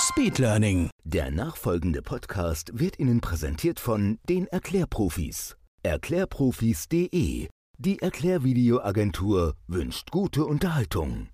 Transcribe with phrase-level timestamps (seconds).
[0.00, 0.88] Speed Learning.
[1.04, 5.56] Der nachfolgende Podcast wird Ihnen präsentiert von den Erklärprofis.
[5.82, 7.48] Erklärprofis.de.
[7.78, 11.28] Die Erklärvideoagentur wünscht gute Unterhaltung.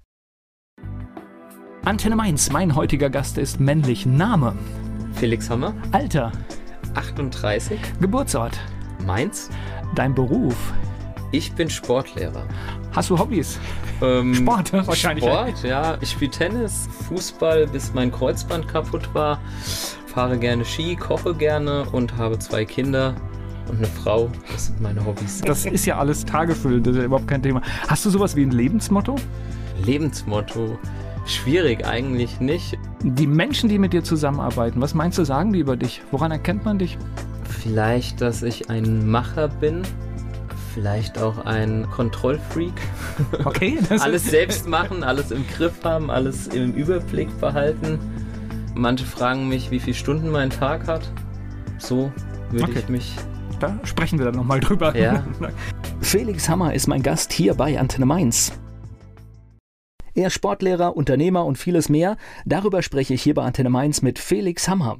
[1.85, 4.05] Antenne Mainz, mein heutiger Gast ist männlich.
[4.05, 4.57] Name,
[5.13, 6.33] Felix Hammer, Alter,
[6.95, 8.59] 38, Geburtsort,
[9.07, 9.49] Mainz.
[9.95, 10.73] dein Beruf.
[11.33, 12.45] Ich bin Sportlehrer.
[12.93, 13.59] Hast du Hobbys?
[14.01, 15.25] Ähm, Sport, wahrscheinlich.
[15.25, 15.99] Sport, ja.
[16.01, 19.41] Ich spiele Tennis, Fußball, bis mein Kreuzband kaputt war.
[20.07, 23.15] Fahre gerne Ski, koche gerne und habe zwei Kinder
[23.69, 24.31] und eine Frau.
[24.53, 25.41] Das sind meine Hobbys.
[25.43, 27.61] Das ist ja alles tagefüllend, das ist ja überhaupt kein Thema.
[27.89, 29.17] Hast du sowas wie ein Lebensmotto?
[29.85, 30.79] Lebensmotto.
[31.27, 32.79] Schwierig eigentlich nicht.
[33.03, 36.01] Die Menschen, die mit dir zusammenarbeiten, was meinst du, sagen die über dich?
[36.13, 36.97] Woran erkennt man dich?
[37.43, 39.83] Vielleicht, dass ich ein Macher bin.
[40.77, 42.75] Vielleicht auch ein Kontrollfreak.
[43.47, 47.99] Okay, das alles selbst machen, alles im Griff haben, alles im Überblick behalten.
[48.75, 51.11] Manche fragen mich, wie viele Stunden mein Tag hat.
[51.79, 52.13] So
[52.51, 52.81] würde Okay.
[52.81, 53.15] ich mich.
[53.59, 54.95] da sprechen wir dann nochmal drüber.
[54.95, 55.25] Ja.
[56.03, 58.53] Felix Hammer ist mein Gast hier bei Antenne Mainz.
[60.15, 62.19] Er ist Sportlehrer, Unternehmer und vieles mehr.
[62.45, 64.99] Darüber spreche ich hier bei Antenne Mainz mit Felix Hammer.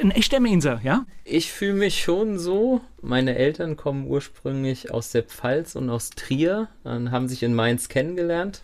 [0.00, 1.06] Ein echter Mainzer, ja?
[1.24, 2.80] Ich fühle mich schon so.
[3.00, 7.88] Meine Eltern kommen ursprünglich aus der Pfalz und aus Trier, dann haben sich in Mainz
[7.88, 8.62] kennengelernt.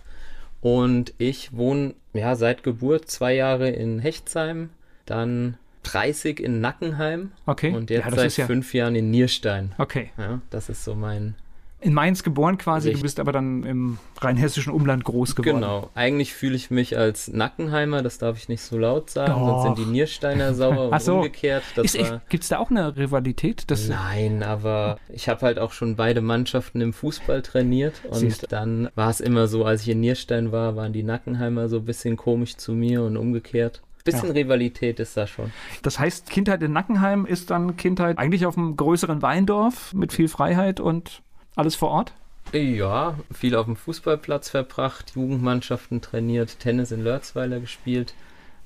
[0.61, 4.71] Und ich wohne ja seit Geburt zwei Jahre in Hechtsheim,
[5.07, 7.73] dann 30 in Nackenheim Okay.
[7.73, 8.47] und jetzt ja, seit ja.
[8.47, 9.73] fünf Jahren in Nierstein.
[9.79, 10.11] Okay.
[10.19, 11.35] Ja, das ist so mein
[11.83, 13.03] In Mainz geboren quasi, du Richtig.
[13.03, 15.61] bist aber dann im rheinhessischen Umland groß geworden.
[15.63, 15.89] Genau.
[15.95, 19.63] Eigentlich fühle ich mich als Nackenheimer, das darf ich nicht so laut sagen, Doch.
[19.63, 21.17] sonst sind die Niersteiner sauer und Ach so.
[21.17, 21.63] umgekehrt.
[21.77, 23.65] War, gibt's da auch eine Rivalität?
[23.71, 28.53] Das, Nein, aber ich habe halt auch schon beide Mannschaften im Fußball trainiert und Siehst.
[28.53, 31.85] dann war es immer so, als ich in Nierstein war, waren die Nackenheimer so ein
[31.87, 33.81] bisschen komisch zu mir und umgekehrt.
[34.05, 34.33] Bisschen Ja.
[34.35, 35.51] Rivalität ist da schon.
[35.83, 40.29] das heißt, Kindheit in Nackenheim ist dann Kindheit eigentlich auf einem größeren Weindorf mit viel
[40.29, 41.23] Freiheit und
[41.57, 42.13] alles vor Ort?
[42.53, 48.15] Ja, viel auf dem Fußballplatz verbracht, Jugendmannschaften trainiert, Tennis in Lörzweiler gespielt,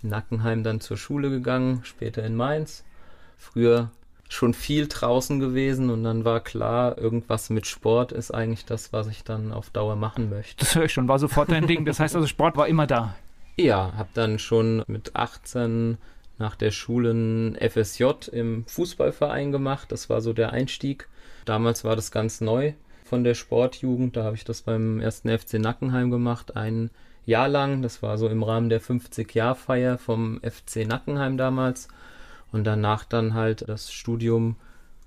[0.02, 2.84] in Nackenheim dann zur Schule gegangen, später in Mainz.
[3.36, 3.90] Früher
[4.28, 9.06] schon viel draußen gewesen und dann war klar, irgendwas mit Sport ist eigentlich das, was
[9.06, 10.56] ich dann auf Dauer machen möchte.
[10.64, 11.84] Das höre ich schon, war sofort dein Ding.
[11.84, 13.14] Das heißt also, Sport war immer da.
[13.56, 15.98] Ja, habe dann schon mit 18
[16.38, 19.92] nach der Schule ein FSJ im Fußballverein gemacht.
[19.92, 21.08] Das war so der Einstieg.
[21.44, 22.72] Damals war das ganz neu
[23.04, 24.16] von der Sportjugend.
[24.16, 26.90] Da habe ich das beim ersten FC Nackenheim gemacht, ein
[27.26, 27.82] Jahr lang.
[27.82, 31.88] Das war so im Rahmen der 50-Jahr-Feier vom FC Nackenheim damals.
[32.52, 34.56] Und danach dann halt das Studium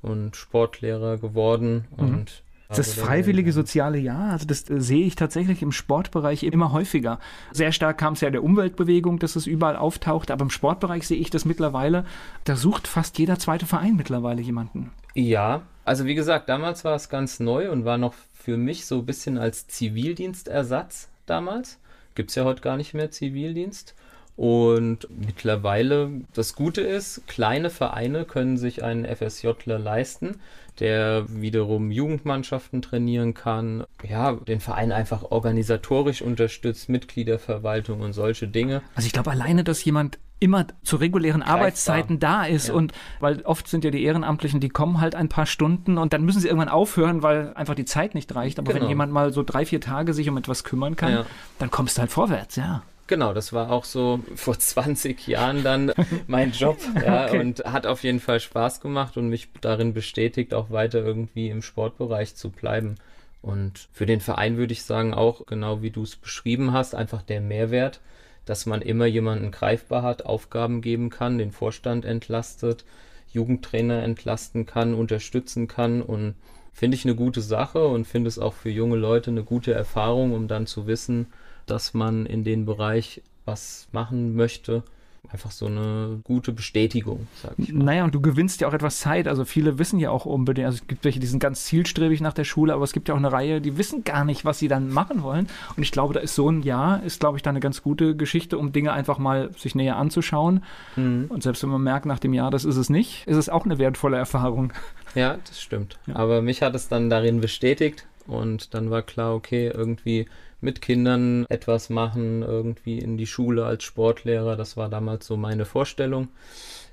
[0.01, 1.85] und Sportlehrer geworden.
[1.95, 7.19] Und Das freiwillige soziale Jahr, also das äh, sehe ich tatsächlich im Sportbereich immer häufiger.
[7.51, 11.17] Sehr stark kam es ja der Umweltbewegung, dass es überall auftaucht, aber im Sportbereich sehe
[11.17, 12.05] ich das mittlerweile,
[12.43, 14.91] da sucht fast jeder zweite Verein mittlerweile jemanden.
[15.13, 18.99] Ja, also wie gesagt, damals war es ganz neu und war noch für mich so
[18.99, 21.79] ein bisschen als Zivildienstersatz damals.
[22.15, 23.95] Gibt es ja heute gar nicht mehr Zivildienst.
[24.37, 30.39] Und mittlerweile, das Gute ist, kleine Vereine können sich einen FSJler leisten,
[30.79, 38.83] der wiederum Jugendmannschaften trainieren kann, ja, den Verein einfach organisatorisch unterstützt, Mitgliederverwaltung und solche Dinge.
[38.93, 42.75] Also ich glaube alleine, dass jemand immer zu regulären Arbeitszeiten da ist Ja.
[42.75, 46.23] und weil oft sind ja die Ehrenamtlichen, die kommen halt ein paar Stunden und dann
[46.23, 48.59] müssen sie irgendwann aufhören, weil einfach die Zeit nicht reicht.
[48.59, 48.89] Aber wenn Genau.
[48.89, 51.25] jemand mal so drei, vier Tage sich um etwas kümmern kann, Ja.
[51.57, 52.83] dann kommst du halt vorwärts, ja.
[53.07, 55.93] Genau, das war auch so vor 20 Jahren dann
[56.27, 57.39] mein Job ja, Okay.
[57.39, 61.61] und hat auf jeden Fall Spaß gemacht und mich darin bestätigt, auch weiter irgendwie im
[61.61, 62.95] Sportbereich zu bleiben.
[63.41, 67.21] Und für den Verein würde ich sagen, auch genau wie du es beschrieben hast, einfach
[67.21, 68.01] der Mehrwert,
[68.45, 72.83] dass man immer jemanden greifbar hat, Aufgaben geben kann, den Vorstand entlastet,
[73.31, 76.35] Jugendtrainer entlasten kann, unterstützen kann und
[76.73, 80.33] finde ich eine gute Sache und finde es auch für junge Leute eine gute Erfahrung,
[80.33, 81.27] um dann zu wissen,
[81.69, 84.83] dass man in den Bereich was machen möchte
[85.31, 87.83] einfach so eine gute Bestätigung, sag ich mal.
[87.83, 89.27] Naja, und du gewinnst ja auch etwas Zeit.
[89.27, 92.33] Also viele wissen ja auch unbedingt, also es gibt welche, die sind ganz zielstrebig nach
[92.33, 94.67] der Schule, aber es gibt ja auch eine Reihe, die wissen gar nicht, was sie
[94.67, 95.47] dann machen wollen.
[95.75, 98.15] Und ich glaube, da ist so ein Jahr, ist glaube ich da eine ganz gute
[98.15, 100.63] Geschichte, um Dinge einfach mal sich näher anzuschauen.
[100.95, 101.25] Mhm.
[101.29, 103.65] Und selbst wenn man merkt nach dem Jahr, das ist es nicht, ist es auch
[103.65, 104.73] eine wertvolle Erfahrung.
[105.15, 105.97] Ja, das stimmt.
[106.05, 106.15] Ja.
[106.15, 110.27] Aber mich hat es dann darin bestätigt und dann war klar, okay, irgendwie
[110.61, 114.55] mit Kindern etwas machen, irgendwie in die Schule als Sportlehrer.
[114.55, 116.29] Das war damals so meine Vorstellung.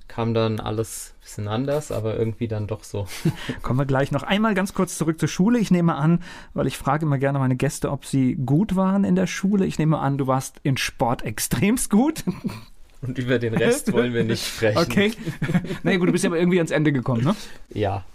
[0.06, 3.06] Kam dann alles ein bisschen anders, aber irgendwie dann doch so.
[3.62, 5.58] Kommen wir gleich noch einmal ganz kurz zurück zur Schule.
[5.58, 6.22] Ich nehme an,
[6.52, 9.64] weil ich frage immer gerne meine Gäste, ob sie gut waren in der Schule.
[9.64, 12.24] Ich nehme an, du warst in Sport extremst gut.
[13.06, 14.78] Und über den Rest wollen wir nicht sprechen.
[14.78, 15.12] Okay.
[15.82, 17.36] Na nee, gut, du bist aber irgendwie ans Ende gekommen, ne?
[17.72, 18.04] Ja.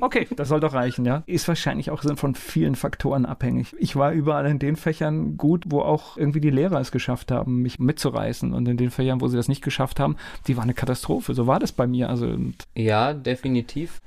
[0.00, 1.22] Okay, das soll doch reichen, ja.
[1.26, 3.74] Ist wahrscheinlich auch von vielen Faktoren abhängig.
[3.78, 7.62] Ich war überall in den Fächern gut, wo auch irgendwie die Lehrer es geschafft haben,
[7.62, 8.52] mich mitzureißen.
[8.52, 10.16] Und in den Fächern, wo sie das nicht geschafft haben,
[10.46, 11.34] die war eine Katastrophe.
[11.34, 12.08] So war das bei mir.
[12.08, 12.36] Also,
[12.74, 14.00] ja, definitiv.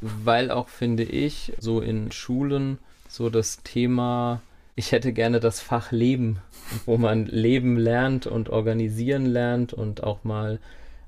[0.00, 2.78] Weil auch, finde ich, so in Schulen
[3.08, 4.40] so das Thema
[4.78, 6.38] ich hätte gerne das Fach Leben,
[6.86, 10.60] wo man Leben lernt und organisieren lernt und auch mal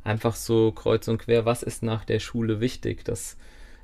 [0.03, 3.05] einfach so kreuz und quer, was ist nach der Schule wichtig?
[3.05, 3.37] Das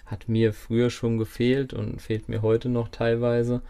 [0.04, 3.62] hat mir früher schon gefehlt und fehlt mir heute noch teilweise.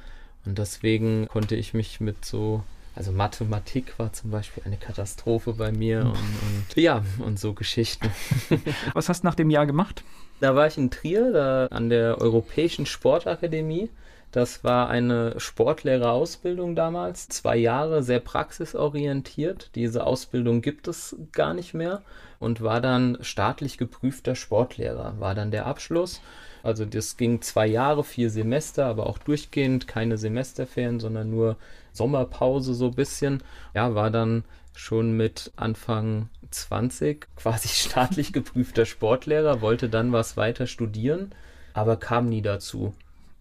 [0.47, 2.63] Und deswegen konnte ich mich mit so,
[2.95, 8.09] also Mathematik war zum Beispiel eine Katastrophe bei mir und, und ja, und so Geschichten.
[8.95, 10.03] Was hast du nach dem Jahr gemacht?
[10.41, 13.91] Da war ich in Trier, da an der Europäischen Sportakademie.
[14.37, 19.71] Das war eine Sportlehrerausbildung damals, zwei Jahre, sehr praxisorientiert.
[19.75, 22.03] Diese Ausbildung gibt es gar nicht mehr
[22.38, 26.21] und war dann staatlich geprüfter Sportlehrer, war dann der Abschluss.
[26.62, 31.56] Also das ging zwei Jahre, vier Semester, aber auch durchgehend, keine Semesterferien, sondern nur
[31.93, 33.43] Sommerpause so ein bisschen.
[33.73, 34.44] Ja, war dann
[34.75, 41.35] schon mit Anfang 20 quasi staatlich geprüfter Sportlehrer, wollte dann was weiter studieren,
[41.73, 42.93] aber kam nie dazu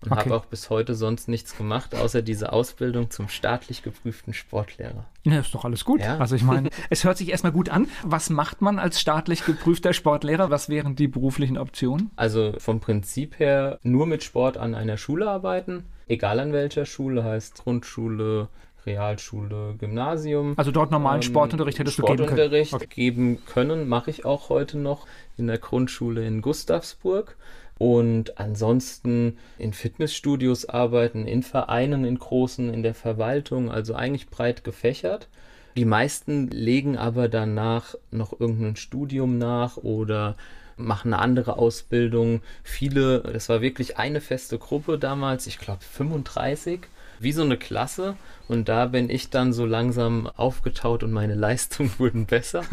[0.06, 0.22] und okay.
[0.30, 5.06] habe auch bis heute sonst nichts gemacht, außer diese Ausbildung zum staatlich geprüften Sportlehrer.
[5.24, 6.02] Ja, ist doch alles gut.
[6.02, 6.18] Ja.
[6.18, 7.88] Also ich meine, es hört sich erstmal gut an.
[8.04, 10.50] Was macht man als staatlich geprüfter Sportlehrer?
[10.50, 12.12] Was wären die beruflichen Optionen?
[12.16, 17.24] Also vom Prinzip her nur mit Sport an einer Schule arbeiten, egal an welcher Schule,
[17.24, 18.50] heißt Grundschule,
[18.86, 20.54] Realschule, Gymnasium.
[20.58, 22.86] Also dort normalen ähm, Sportunterricht hättest Sportunterricht du geben können?
[22.86, 22.96] Okay.
[22.96, 25.08] geben können, mache ich auch heute noch
[25.38, 27.36] in der Grundschule in Gustavsburg
[27.78, 34.64] und ansonsten in Fitnessstudios arbeiten, in Vereinen, in großen, in der Verwaltung, also eigentlich breit
[34.64, 35.28] gefächert.
[35.76, 40.38] Die meisten legen aber danach noch irgendein Studium nach oder
[40.78, 42.42] machen eine andere Ausbildung.
[42.64, 46.82] Viele, das war wirklich eine feste Gruppe damals, ich glaube 35,
[47.20, 48.16] wie so eine Klasse.
[48.48, 52.64] Und da bin ich dann so langsam aufgetaut und meine Leistungen wurden besser.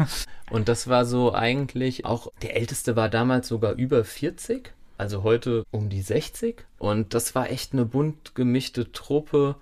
[0.49, 5.65] Und das war so eigentlich auch, der Älteste war damals sogar über 40 also heute
[5.71, 6.65] um die 60.
[6.77, 9.55] Und das war echt eine bunt gemischte Truppe.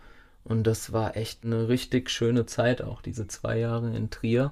[0.43, 4.51] Und das war echt eine richtig schöne Zeit, auch diese zwei Jahre in Trier.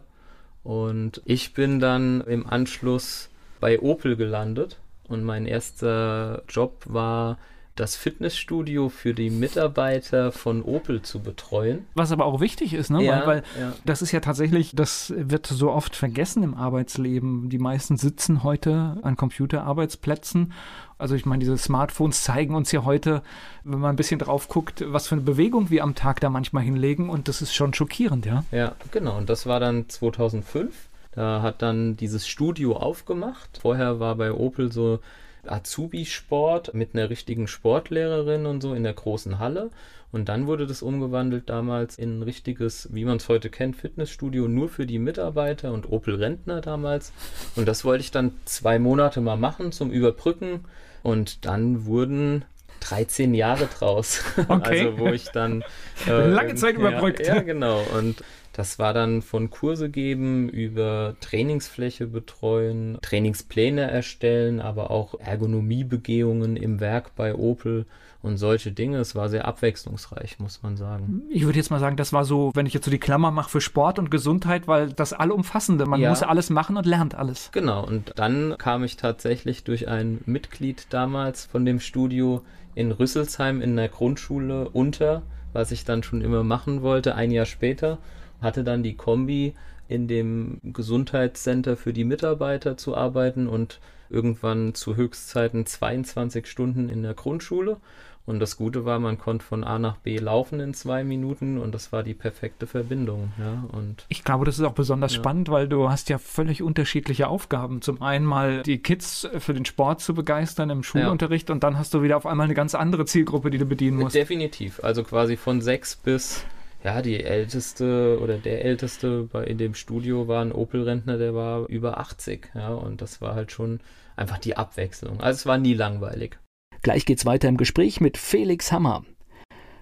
[0.64, 3.30] Und ich bin dann im Anschluss
[3.60, 4.78] bei Opel gelandet.
[5.08, 7.38] Und mein erster Job war
[7.80, 11.86] das Fitnessstudio für die Mitarbeiter von Opel zu betreuen.
[11.96, 13.04] Was aber auch wichtig ist, ne?
[13.04, 13.74] Ja, weil, weil ja.
[13.86, 17.50] das ist ja tatsächlich, das wird so oft vergessen im Arbeitsleben.
[17.50, 20.54] Die meisten sitzen heute an Computerarbeitsplätzen.
[20.98, 23.24] Also ich meine, diese Smartphones zeigen uns ja heute,
[23.64, 26.64] wenn man ein bisschen drauf guckt, was für eine Bewegung wir am Tag da manchmal
[26.64, 28.44] hinlegen und das ist schon schockierend, ja?
[28.52, 29.18] Ja, genau.
[29.18, 30.90] Und das war dann 2005.
[31.12, 33.60] Da hat dann dieses Studio aufgemacht.
[33.62, 35.00] Vorher war bei Opel so
[35.46, 39.70] Azubi-Sport mit einer richtigen Sportlehrerin und so in der großen Halle.
[40.12, 44.48] Und dann wurde das umgewandelt damals in ein richtiges, wie man es heute kennt, Fitnessstudio
[44.48, 47.14] nur für die Mitarbeiter und Opel Rentner damals.
[47.56, 50.66] Und das wollte ich dann zwei Monate mal machen zum Überbrücken.
[51.04, 52.44] Und dann wurden
[52.82, 54.22] 13 Jahre draus.
[54.48, 54.88] Okay.
[54.88, 55.64] Also wo ich dann
[56.08, 57.26] äh, lange Zeit überbrückt.
[57.26, 57.82] Ja, ja, genau.
[57.98, 66.58] Und das war dann von Kurse geben über Trainingsfläche betreuen, Trainingspläne erstellen, aber auch Ergonomiebegehungen
[66.58, 67.86] im Werk bei Opel
[68.22, 68.98] und solche Dinge.
[68.98, 71.22] Es war sehr abwechslungsreich, muss man sagen.
[71.30, 73.50] Ich würde jetzt mal sagen, das war so, wenn ich jetzt so die Klammer mache
[73.50, 76.10] für Sport und Gesundheit, weil das allumfassende, man ja.
[76.10, 77.50] muss alles machen und lernt alles.
[77.54, 82.42] Genau, und dann kam ich tatsächlich durch ein Mitglied damals von dem Studio
[82.76, 85.22] in Rüsselsheim in der Grundschule unter,
[85.54, 88.00] was ich dann schon immer machen wollte, ein Jahr später
[88.42, 89.54] hatte dann die Kombi,
[89.88, 93.80] in dem Gesundheitscenter für die Mitarbeiter zu arbeiten und
[94.10, 97.78] irgendwann zu Höchstzeiten 22 Stunden in der Grundschule.
[98.26, 101.74] Und das Gute war, man konnte von A nach B laufen in zwei Minuten und
[101.74, 103.32] das war die perfekte Verbindung.
[103.40, 105.18] Ja, und ich glaube, das ist auch besonders ja.
[105.18, 107.82] spannend, weil du hast ja völlig unterschiedliche Aufgaben.
[107.82, 111.56] Zum einen mal die Kids für den Sport zu begeistern im Schulunterricht ja.
[111.56, 114.16] und dann hast du wieder auf einmal eine ganz andere Zielgruppe, die du bedienen musst.
[114.16, 114.84] Definitiv.
[114.84, 116.46] Also quasi von sechs bis
[116.84, 121.68] ja, die älteste oder der älteste bei, in dem Studio war ein Opel-Rentner, der war
[121.68, 122.52] über 80.
[122.56, 123.80] Ja, und das war halt schon
[124.16, 125.20] einfach die Abwechslung.
[125.20, 126.38] Also es war nie langweilig.
[126.82, 129.04] Gleich geht's weiter im Gespräch mit Felix Hammer.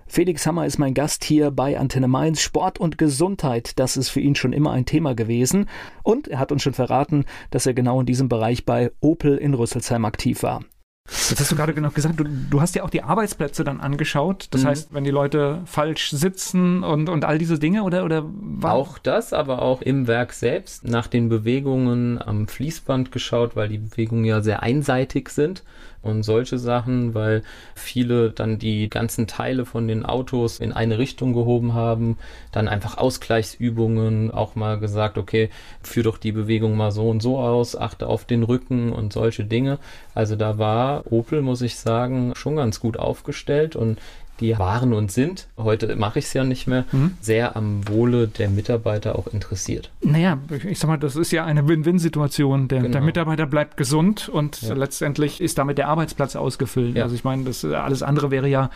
[0.07, 2.41] Felix Hammer ist mein Gast hier bei Antenne Mainz.
[2.41, 5.67] Sport und Gesundheit, das ist für ihn schon immer ein Thema gewesen.
[6.01, 9.53] Und er hat uns schon verraten, dass er genau in diesem Bereich bei Opel in
[9.53, 10.63] Rüsselsheim aktiv war.
[11.09, 14.47] Jetzt hast du gerade noch gesagt, du, du, hast ja auch die Arbeitsplätze dann angeschaut.
[14.51, 14.67] Das mhm.
[14.67, 18.25] heißt, wenn die Leute falsch sitzen und, und all diese Dinge oder, oder
[18.61, 23.77] Auch das, aber auch im Werk selbst nach den Bewegungen am Fließband geschaut, weil die
[23.77, 25.63] Bewegungen ja sehr einseitig sind
[26.07, 27.43] und solche Sachen, weil
[27.75, 32.17] viele dann die ganzen Teile von den Autos in eine Richtung gehoben haben,
[32.51, 35.49] dann einfach Ausgleichsübungen, auch mal gesagt, okay,
[35.81, 39.43] führ doch die Bewegung mal so und so aus, achte auf den Rücken und solche
[39.43, 39.79] Dinge.
[40.13, 43.99] Also da war Opel, muss ich sagen, schon ganz gut aufgestellt und
[44.39, 47.17] die waren und sind, heute mache ich es ja nicht mehr, mhm.
[47.21, 49.91] sehr am Wohle der Mitarbeiter auch interessiert.
[50.01, 52.67] Naja, ich sag mal, das ist ja eine Win-Win-Situation.
[52.67, 52.91] Der, genau.
[52.91, 54.73] der, Mitarbeiter bleibt gesund und ja.
[54.73, 56.95] letztendlich ist damit der Arbeitsplatz ausgefüllt.
[56.95, 57.03] Ja.
[57.03, 58.69] Also ich meine, das alles andere wäre ja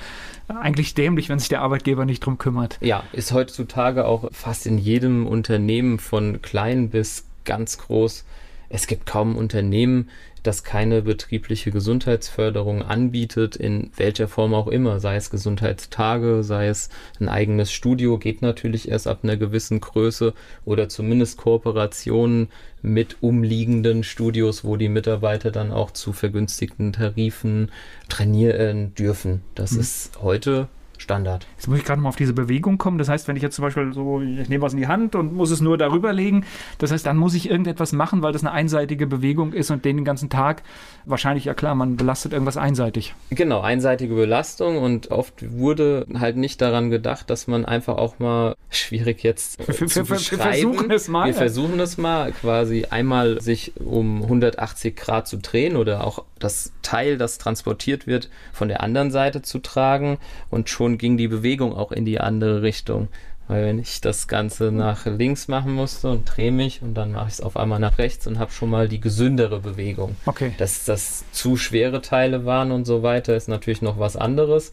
[0.48, 2.78] eigentlich dämlich, wenn sich der Arbeitgeber nicht drum kümmert.
[2.82, 8.26] Ja, ist heutzutage auch fast in jedem Unternehmen von klein bis ganz groß.
[8.70, 10.10] Es gibt kaum Unternehmen,
[10.44, 16.90] das keine betriebliche Gesundheitsförderung anbietet, in welcher Form auch immer, sei es Gesundheitstage, sei es
[17.20, 20.34] ein eigenes Studio, geht natürlich erst ab einer gewissen Größe
[20.66, 22.50] oder zumindest Kooperationen
[22.82, 27.72] mit umliegenden Studios, wo die Mitarbeiter dann auch zu vergünstigten Tarifen
[28.10, 29.42] trainieren dürfen.
[29.54, 29.80] Das mhm.
[29.82, 30.68] ist heute
[31.02, 31.48] Standard.
[31.58, 32.98] Jetzt muss ich gerade mal auf diese Bewegung kommen.
[32.98, 35.34] Das heißt, wenn ich jetzt zum Beispiel so, ich nehme was in die Hand und
[35.34, 36.46] muss es nur darüber legen,
[36.78, 40.06] das heißt, dann muss ich irgendetwas machen, weil das eine einseitige Bewegung ist und den
[40.06, 40.64] ganzen Tag
[41.06, 43.16] wahrscheinlich, ja klar, man belastet irgendwas einseitig.
[43.32, 48.56] Genau, einseitige Belastung und oft wurde halt nicht daran gedacht, dass man einfach auch mal,
[48.70, 50.40] schwierig jetzt äh, wir, zu wir, beschreiben.
[50.40, 51.26] Wir versuchen es mal.
[51.28, 56.72] Wir versuchen es mal, quasi einmal sich um 180 Grad zu drehen oder auch das
[56.82, 60.18] Teil, das transportiert wird, von der anderen Seite zu tragen
[60.50, 63.08] und schon ging die Bewegung auch in die andere Richtung.
[63.48, 67.28] Weil wenn ich das Ganze nach links machen musste und drehe mich und dann mache
[67.28, 70.16] ich es auf einmal nach rechts und habe schon mal die gesündere Bewegung.
[70.26, 70.54] Okay.
[70.58, 74.72] Dass das zu schwere Teile waren und so weiter, ist natürlich noch was anderes.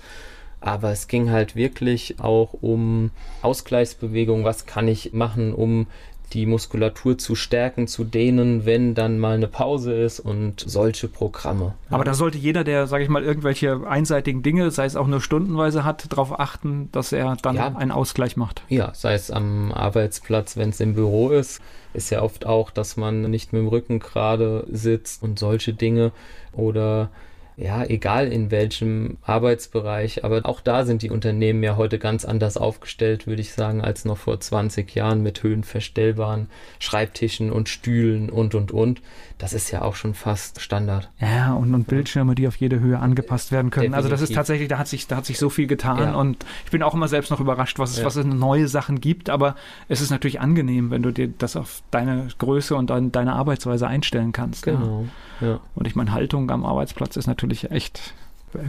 [0.60, 3.10] Aber es ging halt wirklich auch um
[3.42, 4.44] Ausgleichsbewegung.
[4.44, 5.86] Was kann ich machen, um
[6.32, 11.74] die Muskulatur zu stärken, zu dehnen, wenn dann mal eine Pause ist und solche Programme.
[11.90, 15.20] Aber da sollte jeder, der, sage ich mal, irgendwelche einseitigen Dinge, sei es auch nur
[15.20, 17.74] stundenweise hat, darauf achten, dass er dann ja.
[17.74, 18.62] einen Ausgleich macht.
[18.68, 21.60] Ja, sei es am Arbeitsplatz, wenn es im Büro ist,
[21.94, 26.12] ist ja oft auch, dass man nicht mit dem Rücken gerade sitzt und solche Dinge
[26.52, 27.10] oder
[27.58, 32.56] ja, egal in welchem Arbeitsbereich, aber auch da sind die Unternehmen ja heute ganz anders
[32.56, 36.48] aufgestellt, würde ich sagen, als noch vor 20 Jahren mit höhenverstellbaren
[36.78, 39.02] Schreibtischen und Stühlen und und und.
[39.38, 41.10] Das ist ja auch schon fast Standard.
[41.20, 43.86] Ja, und, und Bildschirme, die auf jede Höhe angepasst werden können.
[43.86, 43.96] Definitiv.
[43.96, 46.14] Also das ist tatsächlich, da hat sich, da hat sich so viel getan ja.
[46.14, 48.04] und ich bin auch immer selbst noch überrascht, was es, ja.
[48.04, 49.56] was es neue Sachen gibt, aber
[49.88, 54.32] es ist natürlich angenehm, wenn du dir das auf deine Größe und deine, Arbeitsweise einstellen
[54.32, 54.64] kannst.
[54.64, 55.02] Genau.
[55.02, 55.08] Ja.
[55.40, 55.60] Ja.
[55.74, 58.14] Und ich meine, Haltung am Arbeitsplatz ist natürlich echt,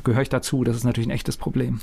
[0.03, 0.63] gehöre ich dazu.
[0.63, 1.81] Das ist natürlich ein echtes Problem.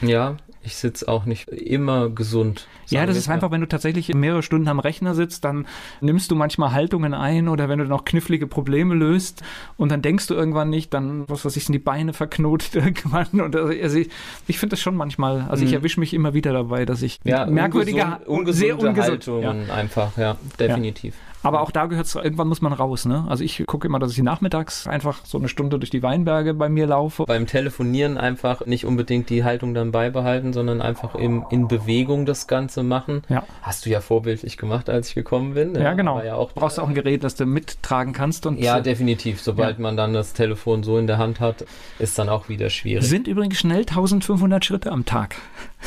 [0.00, 0.36] Ja,
[0.68, 2.66] ich sitze auch nicht immer gesund.
[2.88, 5.66] Ja, das ist einfach, wenn du tatsächlich mehrere Stunden am Rechner sitzt, dann
[6.00, 9.42] nimmst du manchmal Haltungen ein oder wenn du noch knifflige Probleme löst
[9.76, 13.40] und dann denkst du irgendwann nicht, dann, was weiß ich, sind die Beine verknotet irgendwann.
[13.40, 14.10] Und also, ich,
[14.46, 15.76] ich finde das schon manchmal, also ich mhm.
[15.76, 19.74] erwische mich immer wieder dabei, dass ich ja, merkwürdige, ungesund, sehr ungesund, Haltungen ja.
[19.74, 21.14] einfach, ja, definitiv.
[21.14, 21.27] Ja.
[21.42, 23.04] Aber auch da gehört es, irgendwann muss man raus.
[23.04, 23.24] Ne?
[23.28, 26.68] Also ich gucke immer, dass ich nachmittags einfach so eine Stunde durch die Weinberge bei
[26.68, 27.24] mir laufe.
[27.24, 32.46] Beim Telefonieren einfach nicht unbedingt die Haltung dann beibehalten, sondern einfach im, in Bewegung das
[32.46, 33.22] Ganze machen.
[33.28, 33.44] Ja.
[33.62, 35.74] Hast du ja vorbildlich gemacht, als ich gekommen bin.
[35.74, 36.20] Ja, genau.
[36.22, 38.46] Ja auch, Brauchst du auch ein Gerät, das du mittragen kannst.
[38.46, 39.40] Und ja, definitiv.
[39.40, 39.82] Sobald ja.
[39.82, 41.64] man dann das Telefon so in der Hand hat,
[41.98, 43.06] ist dann auch wieder schwierig.
[43.06, 45.36] Sind übrigens schnell 1500 Schritte am Tag.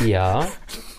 [0.04, 0.48] Ja,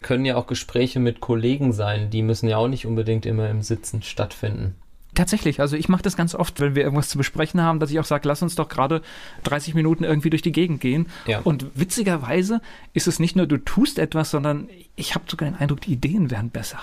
[0.02, 2.10] können ja auch Gespräche mit Kollegen sein.
[2.10, 4.76] Die müssen ja auch nicht unbedingt immer im Sitzen stattfinden.
[5.14, 8.00] Tatsächlich, also ich mache das ganz oft, wenn wir irgendwas zu besprechen haben, dass ich
[8.00, 9.02] auch sage, lass uns doch gerade
[9.44, 11.06] 30 Minuten irgendwie durch die Gegend gehen.
[11.26, 11.40] Ja.
[11.40, 12.62] Und witzigerweise
[12.94, 16.30] ist es nicht nur, du tust etwas, sondern ich habe sogar den Eindruck, die Ideen
[16.30, 16.78] werden besser.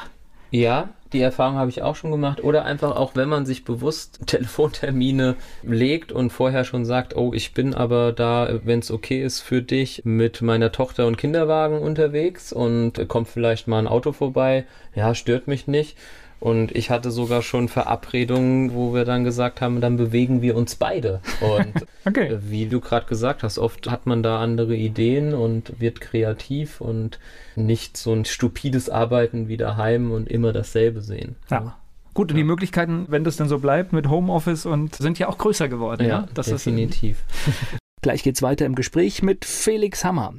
[0.51, 2.43] Ja, die Erfahrung habe ich auch schon gemacht.
[2.43, 7.53] Oder einfach auch, wenn man sich bewusst Telefontermine legt und vorher schon sagt, oh, ich
[7.53, 12.53] bin aber da, wenn es okay ist für dich, mit meiner Tochter und Kinderwagen unterwegs
[12.53, 14.65] und kommt vielleicht mal ein Auto vorbei.
[14.95, 15.97] Ja, stört mich nicht.
[16.39, 20.75] Und ich hatte sogar schon Verabredungen, wo wir dann gesagt haben, dann bewegen wir uns
[20.75, 21.19] beide.
[21.41, 22.27] Und okay.
[22.27, 26.79] Äh, wie du gerade gesagt hast, oft hat man da andere Ideen und wird kreativ
[26.79, 27.19] und
[27.55, 31.35] nicht so ein stupides Arbeiten wie daheim und immer dasselbe sehen.
[31.51, 31.75] Ja.
[32.13, 35.37] Gut, und die Möglichkeiten, wenn das dann so bleibt mit Homeoffice und sind ja auch
[35.37, 36.03] größer geworden.
[36.03, 36.27] Ja, ja?
[36.33, 37.23] Das definitiv.
[38.01, 40.33] Gleich geht's weiter im Gespräch mit Felix Hammer.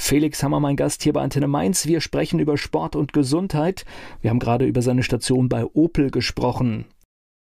[0.00, 1.84] Felix Hammer, mein Gast hier bei Antenne Mainz.
[1.86, 3.84] Wir sprechen über Sport und Gesundheit.
[4.22, 6.86] Wir haben gerade über seine Station bei Opel gesprochen.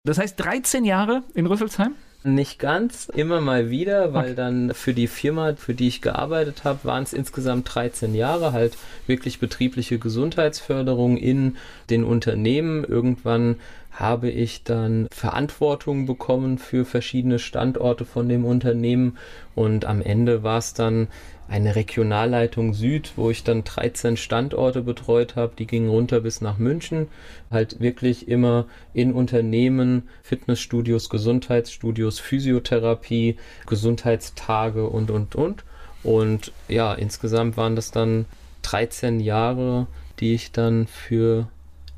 [0.06, 1.96] Das heißt 13 Jahre in Rüsselsheim?
[2.24, 4.36] Nicht ganz, immer mal wieder, weil okay.
[4.36, 8.78] dann für die Firma, für die ich gearbeitet habe, waren es insgesamt 13 Jahre, halt
[9.06, 11.58] wirklich betriebliche Gesundheitsförderung in
[11.90, 12.84] den Unternehmen.
[12.84, 13.58] Irgendwann
[13.92, 19.18] habe ich dann Verantwortung bekommen für verschiedene Standorte von dem Unternehmen
[19.56, 21.08] und am Ende war es dann
[21.50, 25.54] eine Regionalleitung Süd, wo ich dann 13 Standorte betreut habe.
[25.58, 27.08] Die gingen runter bis nach München.
[27.50, 35.64] Halt wirklich immer in Unternehmen, Fitnessstudios, Gesundheitsstudios, Physiotherapie, Gesundheitstage und, und, und.
[36.04, 38.26] Und ja, insgesamt waren das dann
[38.62, 39.88] 13 Jahre,
[40.20, 41.48] die ich dann für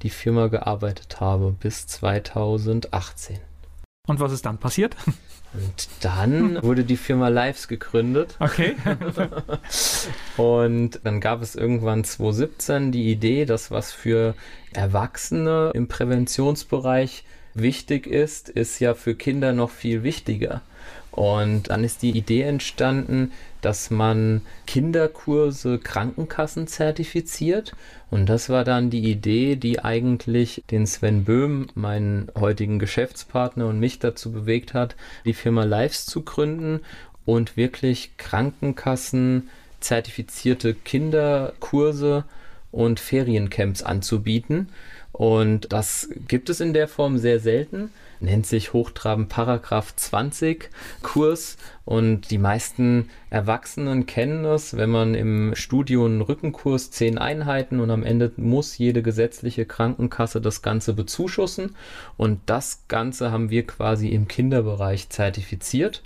[0.03, 3.39] die Firma gearbeitet habe bis 2018.
[4.07, 4.95] Und was ist dann passiert?
[5.53, 8.35] Und dann wurde die Firma Lives gegründet.
[8.39, 8.75] Okay.
[10.37, 14.33] und dann gab es irgendwann 2017 die Idee, dass was für
[14.73, 20.61] Erwachsene im Präventionsbereich wichtig ist, ist ja für Kinder noch viel wichtiger.
[21.11, 27.73] Und dann ist die Idee entstanden, dass man Kinderkurse Krankenkassen zertifiziert.
[28.09, 33.79] Und das war dann die Idee, die eigentlich den Sven Böhm, meinen heutigen Geschäftspartner und
[33.79, 36.79] mich dazu bewegt hat, die Firma Lives zu gründen
[37.25, 39.49] und wirklich Krankenkassen
[39.81, 42.23] zertifizierte Kinderkurse
[42.71, 44.69] und Feriencamps anzubieten.
[45.11, 47.91] Und das gibt es in der Form sehr selten
[48.21, 50.69] nennt sich Hochtraben Paragraph 20
[51.01, 57.79] Kurs und die meisten Erwachsenen kennen das, wenn man im Studio einen Rückenkurs zehn Einheiten
[57.79, 61.75] und am Ende muss jede gesetzliche Krankenkasse das Ganze bezuschussen
[62.17, 66.01] und das Ganze haben wir quasi im Kinderbereich zertifiziert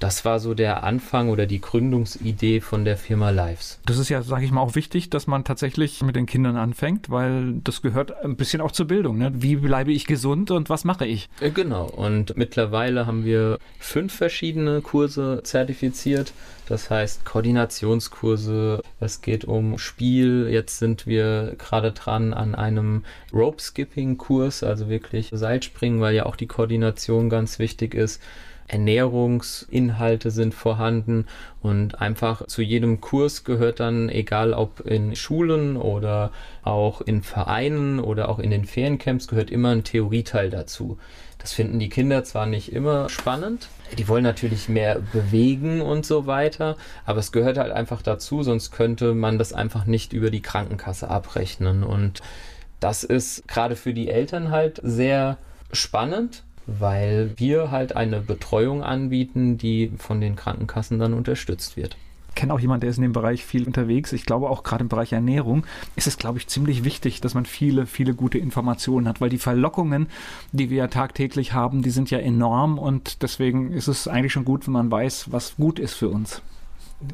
[0.00, 3.80] das war so der Anfang oder die Gründungsidee von der Firma Lives.
[3.84, 7.10] Das ist ja, sage ich mal, auch wichtig, dass man tatsächlich mit den Kindern anfängt,
[7.10, 9.18] weil das gehört ein bisschen auch zur Bildung.
[9.18, 9.30] Ne?
[9.34, 11.28] Wie bleibe ich gesund und was mache ich?
[11.40, 11.84] Äh, genau.
[11.84, 16.32] Und mittlerweile haben wir fünf verschiedene Kurse zertifiziert.
[16.66, 20.48] Das heißt Koordinationskurse, es geht um Spiel.
[20.50, 26.46] Jetzt sind wir gerade dran an einem Rope-Skipping-Kurs, also wirklich Seilspringen, weil ja auch die
[26.46, 28.22] Koordination ganz wichtig ist.
[28.68, 31.26] Ernährungsinhalte sind vorhanden
[31.60, 36.30] und einfach zu jedem Kurs gehört dann, egal ob in Schulen oder
[36.62, 40.98] auch in Vereinen oder auch in den Feriencamps, gehört immer ein Theorieteil dazu.
[41.40, 46.26] Das finden die Kinder zwar nicht immer spannend, die wollen natürlich mehr bewegen und so
[46.26, 46.76] weiter,
[47.06, 51.08] aber es gehört halt einfach dazu, sonst könnte man das einfach nicht über die Krankenkasse
[51.08, 52.20] abrechnen und
[52.78, 55.38] das ist gerade für die Eltern halt sehr
[55.72, 61.96] spannend, weil wir halt eine Betreuung anbieten, die von den Krankenkassen dann unterstützt wird.
[62.34, 64.12] Kenne auch jemanden, der ist in dem Bereich viel unterwegs.
[64.12, 65.64] Ich glaube auch gerade im Bereich Ernährung
[65.96, 69.38] ist es, glaube ich, ziemlich wichtig, dass man viele, viele gute Informationen hat, weil die
[69.38, 70.08] Verlockungen,
[70.52, 74.44] die wir ja tagtäglich haben, die sind ja enorm und deswegen ist es eigentlich schon
[74.44, 76.42] gut, wenn man weiß, was gut ist für uns.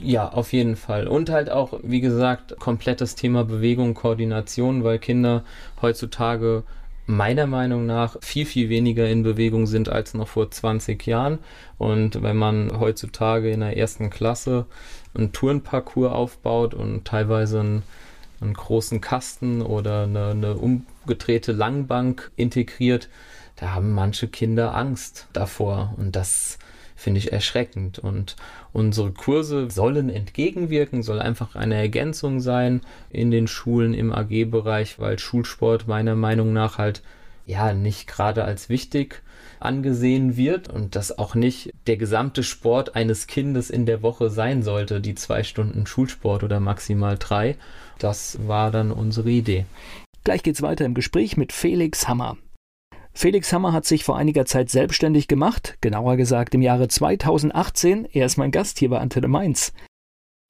[0.03, 1.07] Ja, auf jeden Fall.
[1.07, 5.45] Und halt auch, wie gesagt, komplettes Thema Bewegung, Koordination, weil Kinder
[5.81, 6.65] heutzutage
[7.07, 11.39] meiner Meinung nach viel, viel weniger in Bewegung sind als noch vor 20 Jahren.
[11.79, 14.67] Und wenn man heutzutage in der ersten Klasse
[15.17, 17.83] einen Tourenparcours aufbaut und teilweise einen,
[18.41, 23.09] einen großen Kasten oder eine, eine umgedrehte Langbank integriert,
[23.57, 25.95] da haben manche Kinder Angst davor.
[25.97, 26.59] Und das
[26.95, 27.99] finde ich erschreckend.
[27.99, 28.37] Und
[28.73, 35.19] unsere Kurse sollen entgegenwirken, soll einfach eine Ergänzung sein in den Schulen im AG-Bereich, weil
[35.19, 37.03] Schulsport meiner Meinung nach halt
[37.47, 39.23] ja nicht gerade als wichtig
[39.61, 44.63] angesehen wird und das auch nicht der gesamte Sport eines Kindes in der Woche sein
[44.63, 47.57] sollte, die zwei Stunden Schulsport oder maximal drei.
[47.99, 49.67] Das war dann unsere Idee.
[50.25, 52.37] Gleich geht's weiter im Gespräch mit Felix Hammer.
[53.13, 58.07] Felix Hammer hat sich vor einiger Zeit selbstständig gemacht, genauer gesagt im Jahre 2018.
[58.13, 59.73] Er ist mein Gast hier bei Antenne Mainz.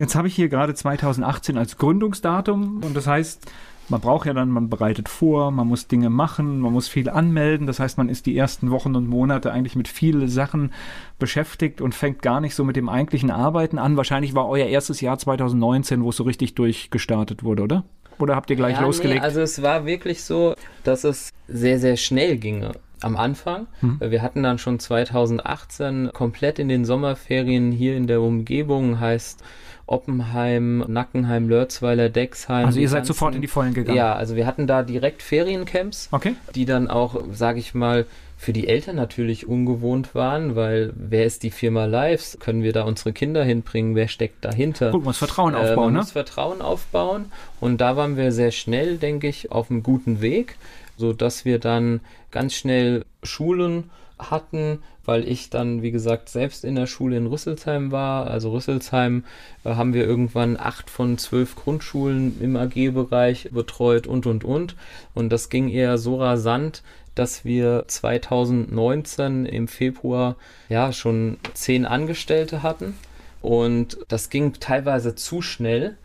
[0.01, 3.47] Jetzt habe ich hier gerade 2018 als Gründungsdatum und das heißt,
[3.89, 7.67] man braucht ja dann, man bereitet vor, man muss Dinge machen, man muss viel anmelden.
[7.67, 10.73] Das heißt, man ist die ersten Wochen und Monate eigentlich mit vielen Sachen
[11.19, 13.97] beschäftigt und fängt gar nicht so mit dem eigentlichen Arbeiten an.
[13.97, 17.85] Wahrscheinlich war euer erstes Jahr 2019, wo es so richtig durchgestartet wurde, oder?
[18.19, 19.21] Oder habt ihr gleich ja, losgelegt?
[19.21, 22.73] Nee, also es war wirklich so, dass es sehr, sehr schnell ginge
[23.07, 23.67] am Anfang.
[23.81, 24.01] Hm.
[24.01, 29.43] Wir hatten dann schon 2018 komplett in den Sommerferien hier in der Umgebung, heißt
[29.87, 32.67] Oppenheim, Nackenheim, Lörzweiler, Dexheim.
[32.67, 33.97] Also ihr seid ganzen, sofort in die Vollen gegangen?
[33.97, 36.35] Ja, also wir hatten da direkt Feriencamps, okay.
[36.55, 41.43] die dann auch, sage ich mal, für die Eltern natürlich ungewohnt waren, weil wer ist
[41.43, 42.37] die Firma Lives?
[42.39, 43.95] Können wir da unsere Kinder hinbringen?
[43.95, 44.91] Wer steckt dahinter?
[44.91, 45.99] Gut, man muss Vertrauen aufbauen, äh, man ne?
[46.01, 47.27] muss Vertrauen aufbauen
[47.61, 50.57] und da waren wir sehr schnell, denke ich, auf einem guten Weg,
[50.97, 56.75] so dass wir dann ganz schnell Schulen hatten, weil ich dann, wie gesagt, selbst in
[56.75, 58.29] der Schule in Rüsselsheim war.
[58.29, 59.25] Also Rüsselsheim
[59.65, 64.75] äh, haben wir irgendwann acht von zwölf Grundschulen im AG-Bereich betreut und, und, und.
[65.15, 66.83] Und das ging eher so rasant,
[67.15, 70.37] dass wir 2019 im Februar
[70.69, 72.95] ja schon zehn Angestellte hatten.
[73.43, 75.97] Und das ging teilweise zu schnell.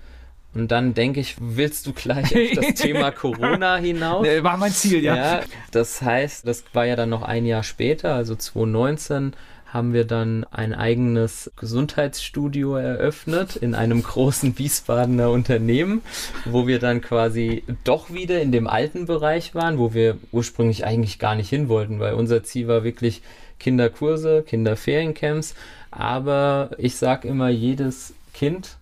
[0.54, 4.26] Und dann denke ich, willst du gleich auf das Thema Corona hinaus?
[4.26, 5.16] War mein Ziel, ja.
[5.16, 5.42] ja.
[5.72, 9.34] Das heißt, das war ja dann noch ein Jahr später, also 2019
[9.74, 16.02] haben wir dann ein eigenes Gesundheitsstudio eröffnet in einem großen Wiesbadener Unternehmen,
[16.44, 21.20] wo wir dann quasi doch wieder in dem alten Bereich waren, wo wir ursprünglich eigentlich
[21.20, 23.22] gar nicht hin wollten, weil unser Ziel war wirklich
[23.60, 25.56] Kinderkurse, Kinderferiencamps.
[25.90, 28.78] Aber ich sage immer, jedes Kind